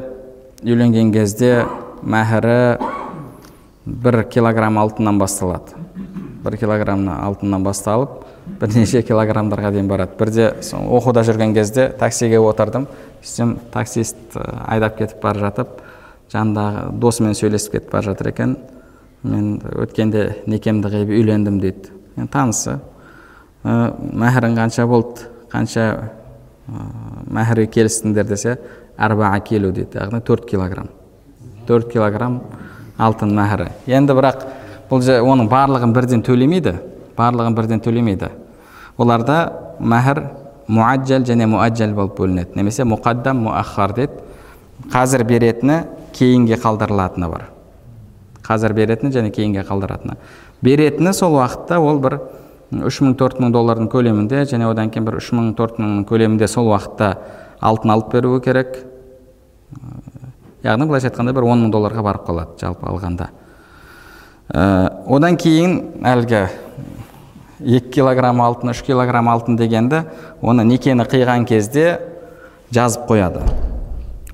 үйленген 0.63 1.13
кезде 1.15 1.63
мәһірі 2.03 2.59
бір 3.85 4.23
килограмм 4.31 4.77
алтыннан 4.83 5.19
басталады 5.19 5.79
бір 6.43 6.57
килограмм 6.59 7.07
алтыннан 7.15 7.63
басталып 7.63 8.22
бірнеше 8.59 9.01
килограммдарға 9.05 9.71
дейін 9.73 9.87
барады. 9.87 10.17
Бірде 10.19 10.49
оқуда 10.61 11.23
жүрген 11.23 11.53
кезде 11.55 11.89
таксиге 11.99 12.39
отырдым. 12.39 12.87
Сөйтсем 13.21 13.57
таксист 13.71 14.35
айдап 14.35 14.97
кетіп 14.97 15.21
бара 15.23 15.39
жатып 15.47 15.81
жанындағы 16.33 16.85
досымен 16.99 17.37
сөйлесіп 17.37 17.77
кетіп 17.77 17.91
бара 17.91 18.11
жатыр 18.11 18.31
екен. 18.33 18.57
Мен 19.23 19.61
өткенде 19.63 20.43
некемді 20.47 20.91
қиып 20.91 21.13
үйлендім 21.15 21.59
дейді. 21.63 21.93
Мен 22.17 22.27
танысы. 22.27 22.79
Мәһірің 23.63 24.57
қанша 24.59 24.87
болды? 24.87 25.29
Қанша 25.51 26.09
мәһірге 27.31 27.69
келістіңдер 27.71 28.27
десе 28.27 28.57
арбаа 28.97 29.39
кило 29.39 29.71
дейді. 29.71 29.99
Яғни 30.01 30.19
төрт 30.21 30.49
килограмм. 30.49 30.89
Төрт 31.67 31.93
килограмм 31.93 32.41
алтын 32.99 33.31
мәһірі 33.37 33.69
енді 33.87 34.13
бірақ 34.17 34.43
бұл 34.89 35.07
оның 35.23 35.47
барлығын 35.49 35.93
бірден 35.95 36.23
төлемейді. 36.25 36.75
Барлығын 37.17 37.57
бірден 37.57 37.83
төлемейді. 37.83 38.29
Оларда 38.97 39.37
мәһір 39.79 40.23
муаджал 40.67 41.25
және 41.27 41.47
муаджал 41.47 41.93
болып 41.97 42.17
бөлінеді. 42.19 42.55
Немесе 42.55 42.85
мұқаддам 42.87 43.45
муаххар 43.47 43.93
дейді 43.97 44.21
қазір 44.93 45.25
беретіні 45.27 45.83
кейінге 46.13 46.57
қалдырылатыны 46.61 47.29
бар. 47.29 47.49
Қазір 48.43 48.73
беретіні 48.73 49.13
және 49.15 49.31
кейінге 49.31 49.65
қалдыратыны 49.67 50.17
беретіні 50.63 51.13
сол 51.13 51.37
уақытта 51.37 51.79
ол 51.83 51.99
бір 52.03 52.17
үш 52.87 53.01
мың 53.03 53.17
төрт 53.19 53.41
мың 53.43 53.51
доллардың 53.53 53.89
көлемінде 53.91 54.45
және 54.49 54.69
одан 54.69 54.89
кейін 54.93 55.05
бір 55.09 55.19
үш 55.19 55.29
мың 55.35 55.51
төрт 55.57 55.79
мың 55.81 56.03
көлемінде 56.09 56.47
сол 56.47 56.71
уақытта 56.71 57.13
алтын 57.59 57.93
алып 57.95 58.13
беруі 58.13 58.41
керек. 58.43 58.77
Яғни 60.63 60.87
былайша 60.87 61.11
айтқанда 61.11 61.33
бір 61.35 61.49
он 61.51 61.65
мың 61.65 61.73
долларға 61.75 62.05
барып 62.05 62.27
қалады 62.29 62.55
жалпы 62.61 62.87
алғанда. 62.87 63.29
Ә, 64.53 64.63
одан 65.07 65.37
кейін 65.37 65.75
әлгі 66.07 66.45
екі 67.63 67.89
килограмм 67.99 68.41
алтын 68.43 68.73
үш 68.73 68.83
килограмм 68.85 69.29
алтын 69.31 69.57
дегенді 69.57 70.03
оны 70.41 70.65
некені 70.67 71.07
қиған 71.09 71.45
кезде 71.49 71.99
жазып 72.73 73.07
қояды. 73.09 73.43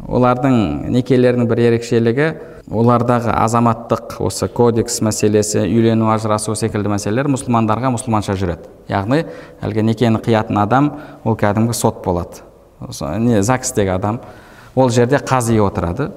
Олардың 0.10 0.89
некелерінің 0.94 1.48
бір 1.50 1.62
ерекшелігі 1.70 2.30
олардағы 2.70 3.34
азаматтық 3.34 4.20
осы 4.26 4.48
кодекс 4.48 5.00
мәселесі 5.06 5.63
үйлену 5.65 6.12
ажырасу 6.13 6.56
секілді 6.58 6.92
мәселелер 6.94 7.30
мұсылмандарға 7.34 7.92
мұсылманша 7.96 8.36
жүреді. 8.39 8.70
Яғни 8.89 9.24
әлгі 9.65 9.84
некені 9.89 10.22
қиятын 10.24 10.62
адам 10.62 10.92
ол 11.24 11.38
кәдімгі 11.38 11.74
сот 11.74 12.04
болады. 12.06 12.46
Не 13.20 13.44
загстегі 13.44 13.96
адам. 13.96 14.22
Ол 14.76 14.89
жерде 14.89 15.18
қази 15.18 15.60
отырады. 15.60 16.12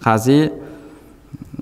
Қази 0.00 0.52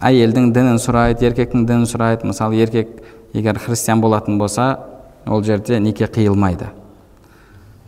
әйелдің 0.04 0.52
дінін 0.54 0.78
сұрайды 0.78 1.26
еркектің 1.26 1.64
дінін 1.66 1.88
сұрайды. 1.88 2.28
Мысалы 2.28 2.60
еркек 2.60 2.92
егер 3.34 3.58
христиан 3.58 4.00
болатын 4.00 4.38
болса 4.38 4.78
ол 5.26 5.42
жерде 5.44 5.80
неке 5.80 6.06
қиылмайды. 6.06 6.68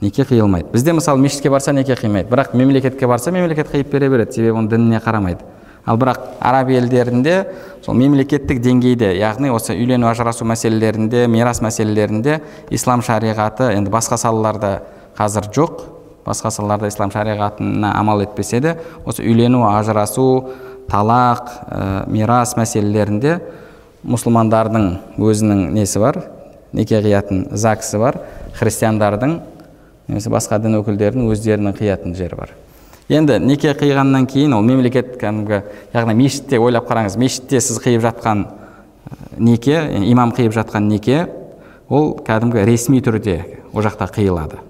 Неке 0.01 0.23
қиылмайды. 0.23 0.71
Бізде 0.73 0.93
мысалы 0.93 1.21
мешітке 1.21 1.51
барса 1.51 1.73
неке 1.73 1.95
қимайды 1.95 2.29
бірақ 2.29 2.57
мемлекетке 2.57 3.07
барса 3.07 3.31
мемлекет 3.31 3.73
қиып 3.73 3.91
бере 3.91 4.09
береді 4.09 4.33
себебі 4.33 4.59
оның 4.59 4.69
дініне 4.69 5.01
қарамайды. 5.01 5.45
Ал 5.87 5.97
бірақ 5.97 6.19
араб 6.41 6.71
елдерінде 6.71 7.47
сол 7.85 7.97
мемлекеттік 7.97 8.61
деңгейде 8.61 9.15
яғни 9.17 9.51
осы 9.53 9.73
үйлену 9.73 10.11
ажырасу 10.11 10.45
мәселелерінде 10.45 11.27
мирас 11.29 11.63
мәселелерінде 11.65 12.41
ислам 12.71 13.01
шариғаты 13.01 13.73
енді 13.79 13.91
басқа 13.93 14.19
салаларда 14.21 14.83
қазір 15.17 15.49
жоқ 15.57 15.81
басқа 16.27 16.53
салаларда 16.53 16.91
ислам 16.93 17.11
шариғатына 17.11 17.95
амал 17.97 18.21
етпесе 18.21 18.61
де 18.61 18.77
осы 19.07 19.25
үйлену 19.25 19.65
ажырасу 19.71 20.51
талақ 20.91 21.49
ә, 21.71 22.11
мирас 22.11 22.57
мәселелерінде 22.59 23.39
мұсылмандардың 24.05 24.87
өзінің 25.21 25.67
несі 25.75 26.01
бар? 26.01 26.23
Неке 26.73 27.01
қиятын 27.03 27.49
загсі 27.53 27.99
бар. 28.01 28.21
Христиандардың 28.57 29.41
немесе 30.09 30.31
басқа 30.33 30.61
дін 30.63 30.79
өкілдерінің 30.81 31.31
өздерінің 31.35 31.77
қиятын 31.79 32.17
жері 32.19 32.39
бар. 32.39 32.55
Енді 33.11 33.41
неке 33.43 33.75
қиғаннан 33.75 34.29
кейін 34.31 34.55
ол 34.55 34.63
мемлекет 34.63 35.17
кәдімгі 35.19 35.63
яғни 35.95 36.15
мешітте 36.15 36.61
ойлап 36.63 36.87
қараңыз 36.87 37.19
мешітте 37.19 37.61
сіз 37.61 37.81
қиып 37.83 38.05
жатқан 38.05 38.45
неке 39.39 39.81
имам 40.07 40.31
қиып 40.37 40.55
жатқан 40.55 40.87
неке 40.87 41.25
ол 41.89 42.13
кәдімгі 42.27 42.65
ресми 42.69 43.03
түрде 43.03 43.41
ол 43.73 43.83
жақта 43.83 44.07
қиылады. 44.15 44.61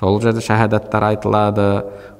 Сол 0.00 0.20
жерде 0.20 0.40
шахадаттар 0.40 1.10
айтылады 1.12 1.68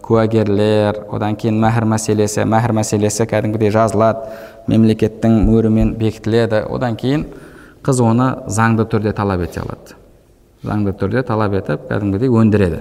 куәгерлер 0.04 1.06
одан 1.10 1.36
кейін 1.40 1.56
мәһір 1.64 1.88
мәселесі 1.88 2.44
мәһір 2.44 2.76
мәселесі 2.76 3.26
кәдімгідей 3.26 3.72
жазылады. 3.72 4.28
Мемлекеттің 4.66 5.44
мөрімен 5.48 5.94
бекітіледі. 5.98 6.64
Одан 6.70 6.96
кейін 6.96 7.26
қыз 7.84 8.00
оны 8.00 8.28
заңды 8.48 8.86
түрде 8.88 9.12
талап 9.12 9.44
ете 9.44 9.60
алады. 9.60 9.96
Заңды 10.64 10.94
түрде 10.96 11.22
талап 11.26 11.52
етіп 11.58 11.88
кәдімгідей 11.90 12.32
өндіреді 12.32 12.80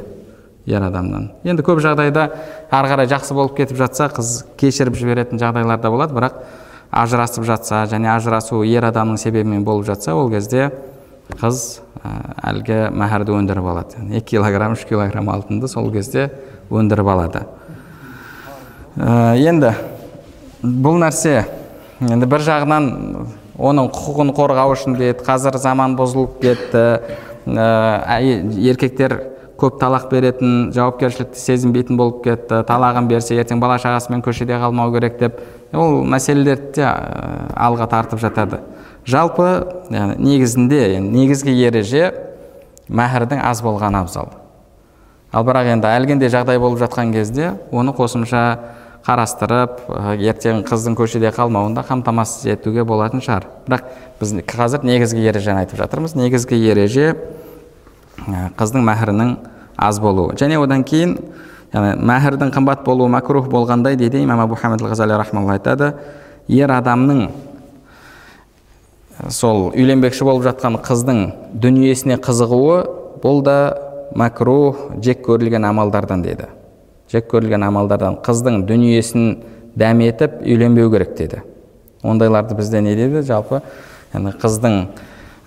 ер 0.65 0.83
адамнан. 0.87 1.31
Енді 1.43 1.63
көп 1.67 1.81
жағдайда 1.83 2.29
ары 2.71 2.91
қарай 2.91 3.09
жақсы 3.11 3.35
болып 3.35 3.57
кетіп 3.57 3.77
жатса 3.81 4.07
қыз 4.15 4.45
кешіріп 4.57 4.95
жіберетін 4.95 5.41
жағдайлар 5.41 5.81
да 5.83 5.91
болады 5.91 6.15
бірақ 6.15 6.37
ажырасып 6.91 7.43
жатса 7.43 7.83
және 7.91 8.07
ажырасу 8.15 8.61
ер 8.63 8.87
адамның 8.87 9.19
себебімен 9.19 9.65
болып 9.67 9.89
жатса 9.89 10.15
ол 10.15 10.31
кезде 10.31 10.69
қыз 11.41 11.81
әлгі 12.43 12.77
мәһәрді 12.95 13.35
өндіріп 13.35 13.67
алады. 13.73 13.99
Екі 14.11 14.37
килограмм 14.37 14.77
үш 14.77 14.85
килограмм 14.87 15.29
алтынды 15.33 15.67
сол 15.67 15.91
кезде 15.91 16.29
өндіріп 16.71 17.11
алады. 17.11 17.43
Енді 18.95 19.73
бұл 20.63 20.99
нәрсе 21.01 21.43
енді 22.11 22.27
бір 22.29 22.43
жағынан 22.43 22.89
оның 23.59 23.91
құқығын 23.93 24.33
қорғау 24.35 24.73
үшін 24.73 24.97
деді 24.97 25.23
қазір 25.25 25.57
заман 25.61 25.95
бұзылып 25.99 26.39
кетті. 26.41 26.83
Ә, 27.43 28.19
еркектер 28.19 29.15
көп 29.59 29.77
талақ 29.79 30.09
беретін 30.11 30.71
жауапкершілікті 30.75 31.39
сезінбейтін 31.39 31.97
болып 31.99 32.23
кетті. 32.25 32.63
Талағын 32.67 33.07
берсе 33.07 33.37
ертең 33.39 33.61
бала 33.61 33.77
шағасымен 33.79 34.23
көшеде 34.25 34.57
қалмау 34.59 34.93
керек 34.95 35.19
деп. 35.19 35.39
Ол 35.73 36.01
мәселелерді 36.03 36.79
де 36.79 36.87
алға 36.87 37.87
тартып 37.91 38.21
жатады. 38.23 38.61
Жалпы 39.05 39.49
яғни 39.91 40.17
негізінде 40.23 40.99
негізгі 41.03 41.53
ереже 41.67 42.13
мәһірдің 42.89 43.43
аз 43.43 43.61
болғаны 43.63 44.01
абзал. 44.03 44.31
Ал 45.33 45.45
бірақ 45.45 45.71
енді 45.73 45.89
әлгіндей 45.89 46.29
жағдай 46.29 46.59
болып 46.61 46.79
жатқан 46.81 47.13
кезде 47.13 47.53
оны 47.71 47.93
қосымша 47.95 48.43
қарастырып 49.03 49.81
ертең 50.23 50.63
қыздың 50.67 50.95
көшеде 50.95 51.31
қалмауын 51.35 51.75
да 51.75 51.83
қамтамасыз 51.83 52.47
етуге 52.53 52.85
болатын 52.87 53.19
шығар. 53.19 53.49
бірақ 53.67 53.83
біз 54.21 54.33
қазір 54.47 54.85
негізгі 54.87 55.27
ережені 55.27 55.65
айтып 55.65 55.79
жатырмыз. 55.81 56.15
Негізгі 56.15 56.55
ереже 56.71 57.15
қыздың 58.57 58.85
мәһірінің 58.87 59.35
аз 59.77 59.99
болуы. 59.99 60.37
Және 60.39 60.61
одан 60.63 60.83
кейін 60.83 61.17
яғни 61.73 61.99
мәһірдің 61.99 62.53
қымбат 62.55 62.85
болуы 62.85 63.09
мәкрух 63.11 63.49
болғандай 63.51 63.97
дейді 63.99 64.23
имам 64.23 64.39
абу 64.39 64.55
хамид 64.55 64.81
ғазали 64.81 65.13
айтады. 65.51 65.93
Ер 66.47 66.71
адамның 66.71 67.29
сол 69.29 69.71
үйленбекші 69.73 70.23
болып 70.23 70.43
жатқан 70.47 70.79
қыздың 70.83 71.23
дүниесіне 71.53 72.17
қызығуы 72.23 72.83
бұл 73.23 73.43
да 73.43 73.77
мәкрух 74.15 74.99
жек 75.03 75.25
көрілген 75.27 75.67
амалдардан 75.67 76.23
деді 76.23 76.47
жек 77.13 77.29
көрілген 77.31 77.63
амалдардан 77.67 78.19
қыздың 78.25 78.63
дүниесін 78.67 79.37
дәметіп 79.77 80.41
үйленбеу 80.41 80.91
керек 80.91 81.15
деді. 81.17 81.43
Ондайларды 82.03 82.57
бізде 82.57 82.81
не 82.81 82.95
дейді 82.97 83.21
жалпы 83.27 83.61
яғни 84.13 84.33
қыздың 84.41 84.79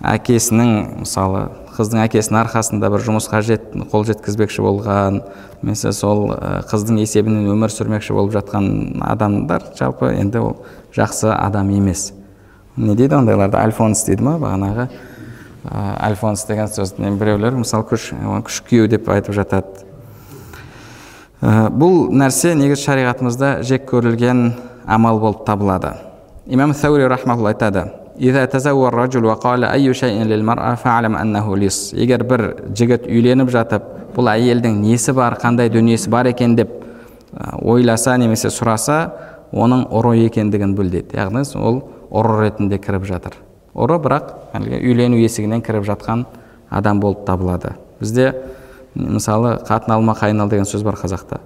әкесінің 0.07 0.71
мысалы 1.03 1.47
қыздың 1.77 2.01
әкесінің 2.05 2.39
арқасында 2.41 2.89
бір 2.93 3.03
жұмысқа 3.05 3.41
жет, 3.45 3.65
қол 3.91 4.05
жеткізбекші 4.07 4.63
болған 4.65 5.21
немесе 5.61 5.91
сол 5.93 6.31
қыздың 6.71 7.01
есебінен 7.03 7.49
өмір 7.53 7.73
сүрмекші 7.73 8.15
болып 8.17 8.33
жатқан 8.37 9.01
адамдар 9.05 9.67
жалпы 9.77 10.11
енді 10.17 10.41
ол 10.41 10.55
жақсы 10.95 11.29
адам 11.33 11.69
емес. 11.69 12.11
Не 12.77 12.95
дейді 12.95 13.19
ондайларды? 13.19 13.57
Альфонс 13.57 14.05
дейді 14.05 14.25
ма? 14.25 14.37
Бағанағы 14.41 14.87
альфонс 15.67 16.45
деген 16.47 16.69
сөзді 16.71 17.11
біреулер 17.17 17.57
мысалы 17.57 17.85
күш 17.89 18.11
күш 18.47 18.61
күйеу 18.69 18.89
деп 18.89 19.09
айтып 19.09 19.35
жатады. 19.37 19.86
Бұл 21.41 22.07
нәрсе 22.17 22.55
негізі 22.57 22.87
шариғатымызда 22.87 23.51
жек 23.67 23.85
көрілген 23.91 24.51
амал 24.85 25.19
болып 25.19 25.45
табылады. 25.45 25.93
Имам 26.47 26.73
саури 26.73 27.07
рахмаулла 27.07 27.51
айтады 27.53 27.91
егер 31.93 32.23
бір 32.23 32.43
жігіт 32.73 33.05
үйленіп 33.05 33.51
жатып 33.53 33.83
бұл 34.15 34.31
әйелдің 34.31 34.79
несі 34.81 35.13
бар 35.13 35.37
қандай 35.37 35.69
дүниесі 35.69 36.09
бар 36.09 36.25
екен? 36.31 36.55
деп 36.55 36.71
ойласа 37.61 38.17
немесе 38.17 38.49
сұраса 38.49 39.11
оның 39.53 39.85
ұры 39.93 40.15
екендігін 40.25 40.73
біл 40.75 40.89
дейді 40.89 41.19
яғни 41.19 41.43
ол 41.61 41.83
ұры 42.09 42.41
ретінде 42.41 42.79
кіріп 42.79 43.05
жатыр. 43.05 43.37
Ұры 43.75 43.99
бірақ 44.01 44.33
әлгі 44.57 44.81
үйлену 44.81 45.19
есігінен 45.21 45.61
кіріп 45.61 45.85
жатқан 45.85 46.25
адам 46.69 46.99
болып 46.99 47.25
табылады. 47.27 47.75
Бізде 47.99 48.33
мысалы 48.97 49.57
қатын 49.67 49.93
алма 49.93 50.15
қайын 50.17 50.41
ал 50.41 50.49
деген 50.49 50.65
сөз 50.65 50.83
бар 50.83 50.97
қазақта. 50.97 51.39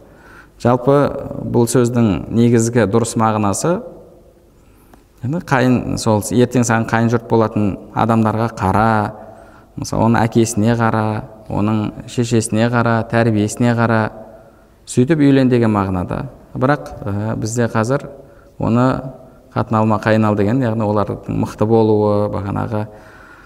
Жалпы 0.61 0.97
бұл 1.51 1.67
сөздің 1.67 2.31
негізгі 2.31 2.87
дұрыс 2.87 3.17
мағынасы 3.19 3.79
қайын 5.21 5.99
сол 6.01 6.23
ертең 6.33 6.63
саған 6.65 6.87
қайын 6.89 7.11
жұрт 7.13 7.27
болатын 7.29 7.75
адамдарға 7.93 8.47
қара 8.57 8.87
мысалы 9.77 10.07
оның 10.07 10.23
әкесіне 10.23 10.73
қара 10.79 11.03
оның 11.49 12.07
шешесіне 12.09 12.69
қара 12.73 13.03
тәрбиесіне 13.11 13.75
қара 13.77 13.99
сөйтіп 14.89 15.21
үйлен 15.21 15.49
деген 15.49 15.71
мағынада 15.75 16.23
бірақ 16.55 16.89
ә, 17.05 17.35
бізде 17.37 17.67
қазір 17.69 18.07
оны 18.59 18.87
қатын 19.53 19.77
алма 19.77 19.99
қайын 20.01 20.25
ал 20.25 20.35
деген 20.35 20.63
яғни 20.63 20.87
олардың 20.87 21.37
мықты 21.43 21.67
болуы 21.69 22.27
бағанағы 22.33 22.85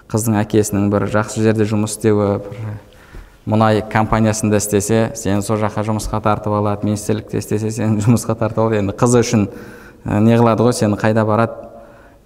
қыздың 0.08 0.40
әкесінің 0.46 0.88
бір 0.90 1.08
жақсы 1.12 1.44
жерде 1.44 1.68
жұмыс 1.68 1.98
істеуі 1.98 2.38
бір 2.40 2.76
мұнай 3.46 3.82
компаниясында 3.92 4.58
істесе 4.58 5.12
сені 5.14 5.42
сол 5.46 5.60
жаққа 5.60 5.84
жұмысқа 5.86 6.20
тартып 6.22 6.54
алады 6.58 6.86
министрлікте 6.88 7.38
істесе 7.38 7.70
сені 7.70 8.00
жұмысқа 8.06 8.34
тартып 8.38 8.64
алады. 8.64 8.80
Енді 8.82 8.96
қызы 8.98 9.22
үшін 9.22 9.46
не 10.04 10.34
қылады 10.34 10.66
ғой 10.66 10.74
сені 10.74 10.98
қайда 10.98 11.24
барады 11.26 11.70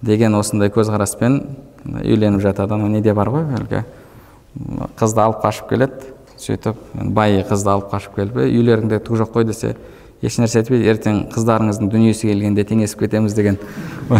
деген 0.01 0.35
осындай 0.35 0.71
көзқараспен 0.73 1.41
үйленіп 1.85 2.41
жатады. 2.41 2.73
Анау 2.73 2.89
неде 2.89 3.13
бар 3.13 3.29
ғой 3.29 3.45
әлгі? 3.59 3.83
Қызды 4.97 5.21
алып 5.21 5.43
қашып 5.45 5.69
келеді 5.69 6.11
сөйтіп 6.41 6.75
бай 7.13 7.43
қызды 7.45 7.69
алып 7.69 7.91
қашып 7.93 8.17
келіп 8.17 8.41
үйлеріңде 8.41 8.99
түк 9.05 9.21
жоқ 9.21 9.35
қой 9.35 9.45
десе 9.45 9.75
ешнәрсе 10.21 10.61
етпейді. 10.61 10.89
Ертең 10.89 11.21
қыздарыңыздың 11.33 11.89
дүниесі 11.89 12.29
келгенде 12.29 12.65
теңесіп 12.65 13.05
кетеміз 13.05 13.33
деген. 13.37 13.57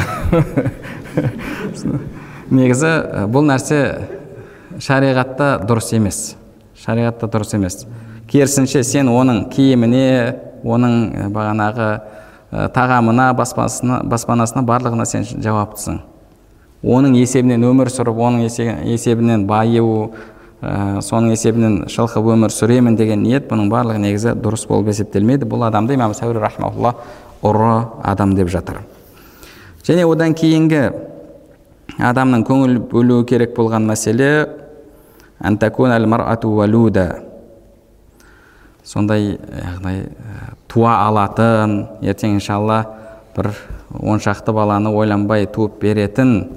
Негізі 2.51 2.93
бұл 3.31 3.45
нәрсе 3.49 3.81
шариғатта 4.81 5.59
дұрыс 5.65 5.91
емес. 5.97 6.21
Шариғатта 6.81 7.29
дұрыс 7.31 7.55
емес. 7.55 7.85
Керісінше 8.31 8.83
сен 8.87 9.09
оның 9.11 9.45
киіміне 9.53 10.07
оның 10.63 11.31
бағанағы 11.33 11.89
тағамына 12.75 13.31
баспасына, 13.37 14.01
баспанасына 14.07 14.63
барлығына 14.67 15.05
сен 15.07 15.25
жауаптысың. 15.25 16.01
Оның 16.81 17.15
есебінен 17.19 17.63
өмір 17.69 17.91
сүріп 17.93 18.17
оның 18.25 18.47
есебінен 18.89 19.45
байу 19.47 20.11
ә, 20.61 21.01
соның 21.05 21.35
есебінен 21.35 21.75
шылқып 21.91 22.31
өмір 22.33 22.53
сүремін 22.53 22.97
деген 22.97 23.21
ниет 23.21 23.45
бұның 23.51 23.69
барлығы 23.69 24.01
негізі 24.01 24.33
дұрыс 24.41 24.65
болып 24.69 24.89
есептелмейді. 24.89 25.45
Бұл 25.45 25.67
адамды 25.67 25.93
имам 25.93 26.15
сәури 26.17 26.41
рахмаулла 26.41 26.95
ұры 27.45 27.75
адам 28.01 28.33
деп 28.35 28.49
жатыр. 28.49 28.81
Және 29.85 30.07
одан 30.09 30.33
кейінгі 30.37 30.81
адамның 32.01 32.43
көңіл 32.49 32.79
бөлуі 32.91 33.27
керек 33.29 33.55
болған 33.57 33.85
мәселе 33.89 34.31
сондай 38.83 39.37
яғни 39.37 40.09
туа 40.71 40.95
алатын 41.07 41.75
ертең 42.01 42.37
иншалла 42.39 42.81
бір 43.35 43.51
он 43.99 44.19
шақты 44.23 44.53
баланы 44.55 44.91
ойланбай 44.93 45.45
туып 45.45 45.79
беретін 45.81 46.47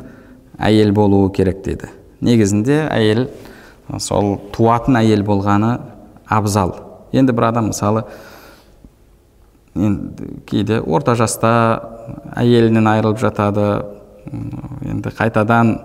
әйел 0.58 0.92
болуы 0.96 1.30
керек 1.34 1.62
дейді. 1.64 1.90
Негізінде 2.24 2.84
әйел 2.90 3.26
сол 3.98 4.38
туатын 4.54 4.98
әйел 5.00 5.24
болғаны 5.26 5.78
абзал. 6.26 6.76
Енді 7.12 7.32
бір 7.32 7.50
адам 7.50 7.68
мысалы 7.72 8.04
енді 9.74 10.40
кейде 10.46 10.80
орта 10.80 11.14
жаста 11.18 11.50
әйелінен 12.36 12.88
айырылып 12.88 13.20
жатады 13.22 13.68
енді 14.86 15.12
қайтадан 15.18 15.76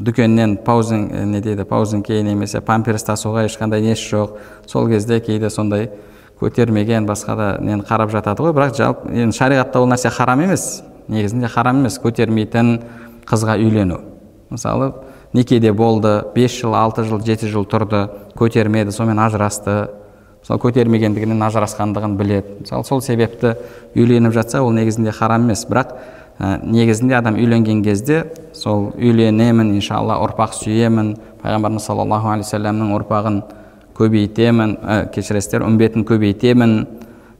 дүкеннен 0.00 0.56
паузен 0.64 1.30
не 1.30 1.40
дейді 1.40 1.64
паузенке 1.68 2.22
немесе 2.24 2.60
памперс 2.64 3.04
тасуға 3.04 3.44
ешқандай 3.44 3.82
несі 3.84 4.08
жоқ. 4.14 4.38
Сол 4.66 4.88
кезде 4.88 5.20
кейде 5.20 5.50
сондай 5.50 5.90
көтермеген 6.40 7.06
басқа 7.06 7.36
да 7.36 7.48
нені 7.60 7.84
қарап 7.84 8.10
жатады 8.10 8.42
ғой. 8.42 8.54
Бірақ 8.56 8.76
жалпы 8.78 9.12
енді 9.12 9.36
шариғатта 9.36 9.80
ол 9.80 9.88
нәрсе 9.90 10.10
харам 10.10 10.40
емес. 10.46 10.82
Негізінде 11.08 11.48
харам 11.52 11.82
емес 11.82 12.00
көтермейтін 12.00 12.78
қызға 13.28 13.58
үйлену. 13.60 14.00
Мысалы 14.50 14.94
некеде 15.32 15.72
болды 15.72 16.22
5 16.34 16.60
жыл 16.62 16.74
6 16.74 17.04
жыл 17.04 17.20
7 17.20 17.50
жыл 17.52 17.66
тұрды 17.68 18.06
көтермеді 18.40 18.96
сонымен 18.96 19.20
ажырасты. 19.26 19.90
Мысалы 20.40 20.62
көтермегендігінен 20.64 21.44
ажырасқандығын 21.44 22.16
біледі. 22.16 22.56
Мысалы 22.64 22.88
сол 22.88 23.02
себепті 23.04 23.58
үйленіп 23.94 24.32
жатса 24.32 24.62
ол 24.64 24.72
негізінде 24.72 25.12
харам 25.12 25.44
емес. 25.44 25.66
Бірақ 25.68 25.92
ә, 26.40 26.58
негізінде 26.64 27.14
адам 27.20 27.36
үйленген 27.36 27.84
кезде 27.84 28.24
сол 28.56 28.94
үйленемін 28.96 29.74
иншалла 29.76 30.16
ұрпақ 30.24 30.56
сүйемін 30.56 31.14
пайғамбарымыз 31.44 31.84
саллаллаху 31.84 32.32
алейхи 32.32 32.48
вассаламның 32.48 32.96
ұрпағын 32.96 33.42
көбейтемін 34.00 34.74
ә, 34.80 34.96
кешіресіздер 35.12 35.66
үмбетін 35.68 36.08
көбейтемін. 36.08 36.74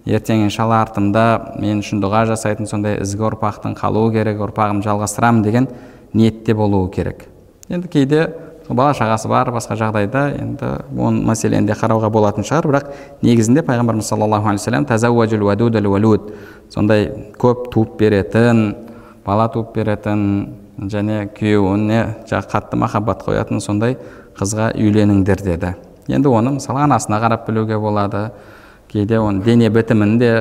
Ертең 0.09 0.47
иншалла 0.47 0.79
артымда 0.81 1.57
мен 1.61 1.83
үшін 1.83 2.01
дұға 2.01 2.23
жасайтын 2.31 2.67
сондай 2.67 3.03
ізгі 3.05 3.27
ұрпақтың 3.29 3.75
қалуы 3.77 4.15
керек 4.15 4.41
ұрпағымды 4.47 4.87
жалғастырамын 4.89 5.43
деген 5.45 5.69
ниетте 6.17 6.55
болуы 6.57 6.89
керек. 6.91 7.27
Енді 7.69 7.89
кейде 7.93 8.23
бала 8.67 8.95
шағасы 8.97 9.29
бар 9.29 9.53
басқа 9.53 9.77
жағдайда 9.77 10.23
енді 10.41 10.71
оны 10.97 11.21
мәселені 11.29 11.69
де 11.69 11.77
қарауға 11.77 12.09
болатын 12.11 12.49
шығар. 12.49 12.71
Бірақ 12.71 12.91
негізінде 13.21 13.61
пайғамбарымыз 13.69 14.09
саллаллаху 14.09 14.49
алейхи 14.49 14.65
вассалам 14.65 16.31
сондай 16.71 17.11
көп 17.37 17.69
туып 17.75 17.99
беретін 17.99 18.77
бала 19.31 19.47
туып 19.53 19.71
беретін 19.77 20.25
және 20.91 21.29
күйеуіне 21.37 22.01
қатты 22.27 22.79
махаббат 22.81 23.23
қоятын 23.23 23.63
сондай 23.63 23.97
қызға 24.39 24.73
үйленіңдер 24.75 25.45
деді. 25.47 25.75
Енді 26.11 26.33
оны 26.35 26.57
мысалы 26.57 26.83
анасына 26.83 27.21
қарап 27.23 27.47
білуге 27.47 27.79
болады. 27.79 28.31
Кейде 28.91 29.21
оны 29.23 29.45
дене 29.45 29.71
бітімін 29.71 30.19
де 30.19 30.33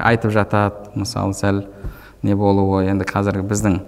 айтып 0.00 0.32
жатады. 0.34 0.90
Мысалы 0.94 1.34
сәл 1.38 1.62
не 2.22 2.34
болуы 2.34 2.86
енді 2.88 3.06
қазіргі 3.06 3.46
біздің 3.46 3.78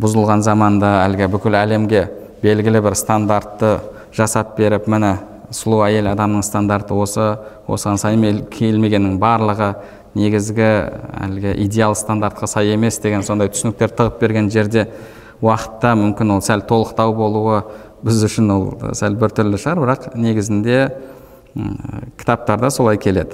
бұзылған 0.00 0.44
заманда 0.46 0.94
әлгі 1.04 1.28
бүкіл 1.34 1.58
әлемге 1.58 2.06
белгілі 2.42 2.80
бір 2.86 2.96
стандартты 2.96 3.76
жасап 4.14 4.56
беріп 4.56 4.88
міне 4.88 5.16
сұлу 5.54 5.82
әйел 5.84 6.08
адамның 6.14 6.42
стандарты 6.46 6.94
осы 6.94 7.34
осыған 7.66 8.00
сай 8.00 8.16
келмегеннің 8.54 9.18
барлығы 9.22 9.74
негізгі 10.14 10.68
әлгі 11.24 11.54
идеал 11.64 11.96
стандартқа 11.98 12.46
сай 12.50 12.74
емес 12.74 12.98
деген 13.02 13.22
сондай 13.26 13.50
түсініктер 13.50 13.94
тығып 13.96 14.20
берген 14.20 14.50
жерде 14.50 14.88
уақытта 15.42 15.94
мүмкін 15.98 16.36
ол 16.36 16.44
сәл 16.44 16.62
толықтау 16.68 17.14
болуы 17.16 17.62
біз 18.04 18.22
үшін 18.28 18.52
ол 18.54 18.64
сәл 18.94 19.16
біртүрлі 19.18 19.58
шығар 19.58 19.82
бірақ 19.82 20.08
негізінде 20.14 20.78
кітаптарда 22.18 22.70
солай 22.70 22.98
келеді. 22.98 23.32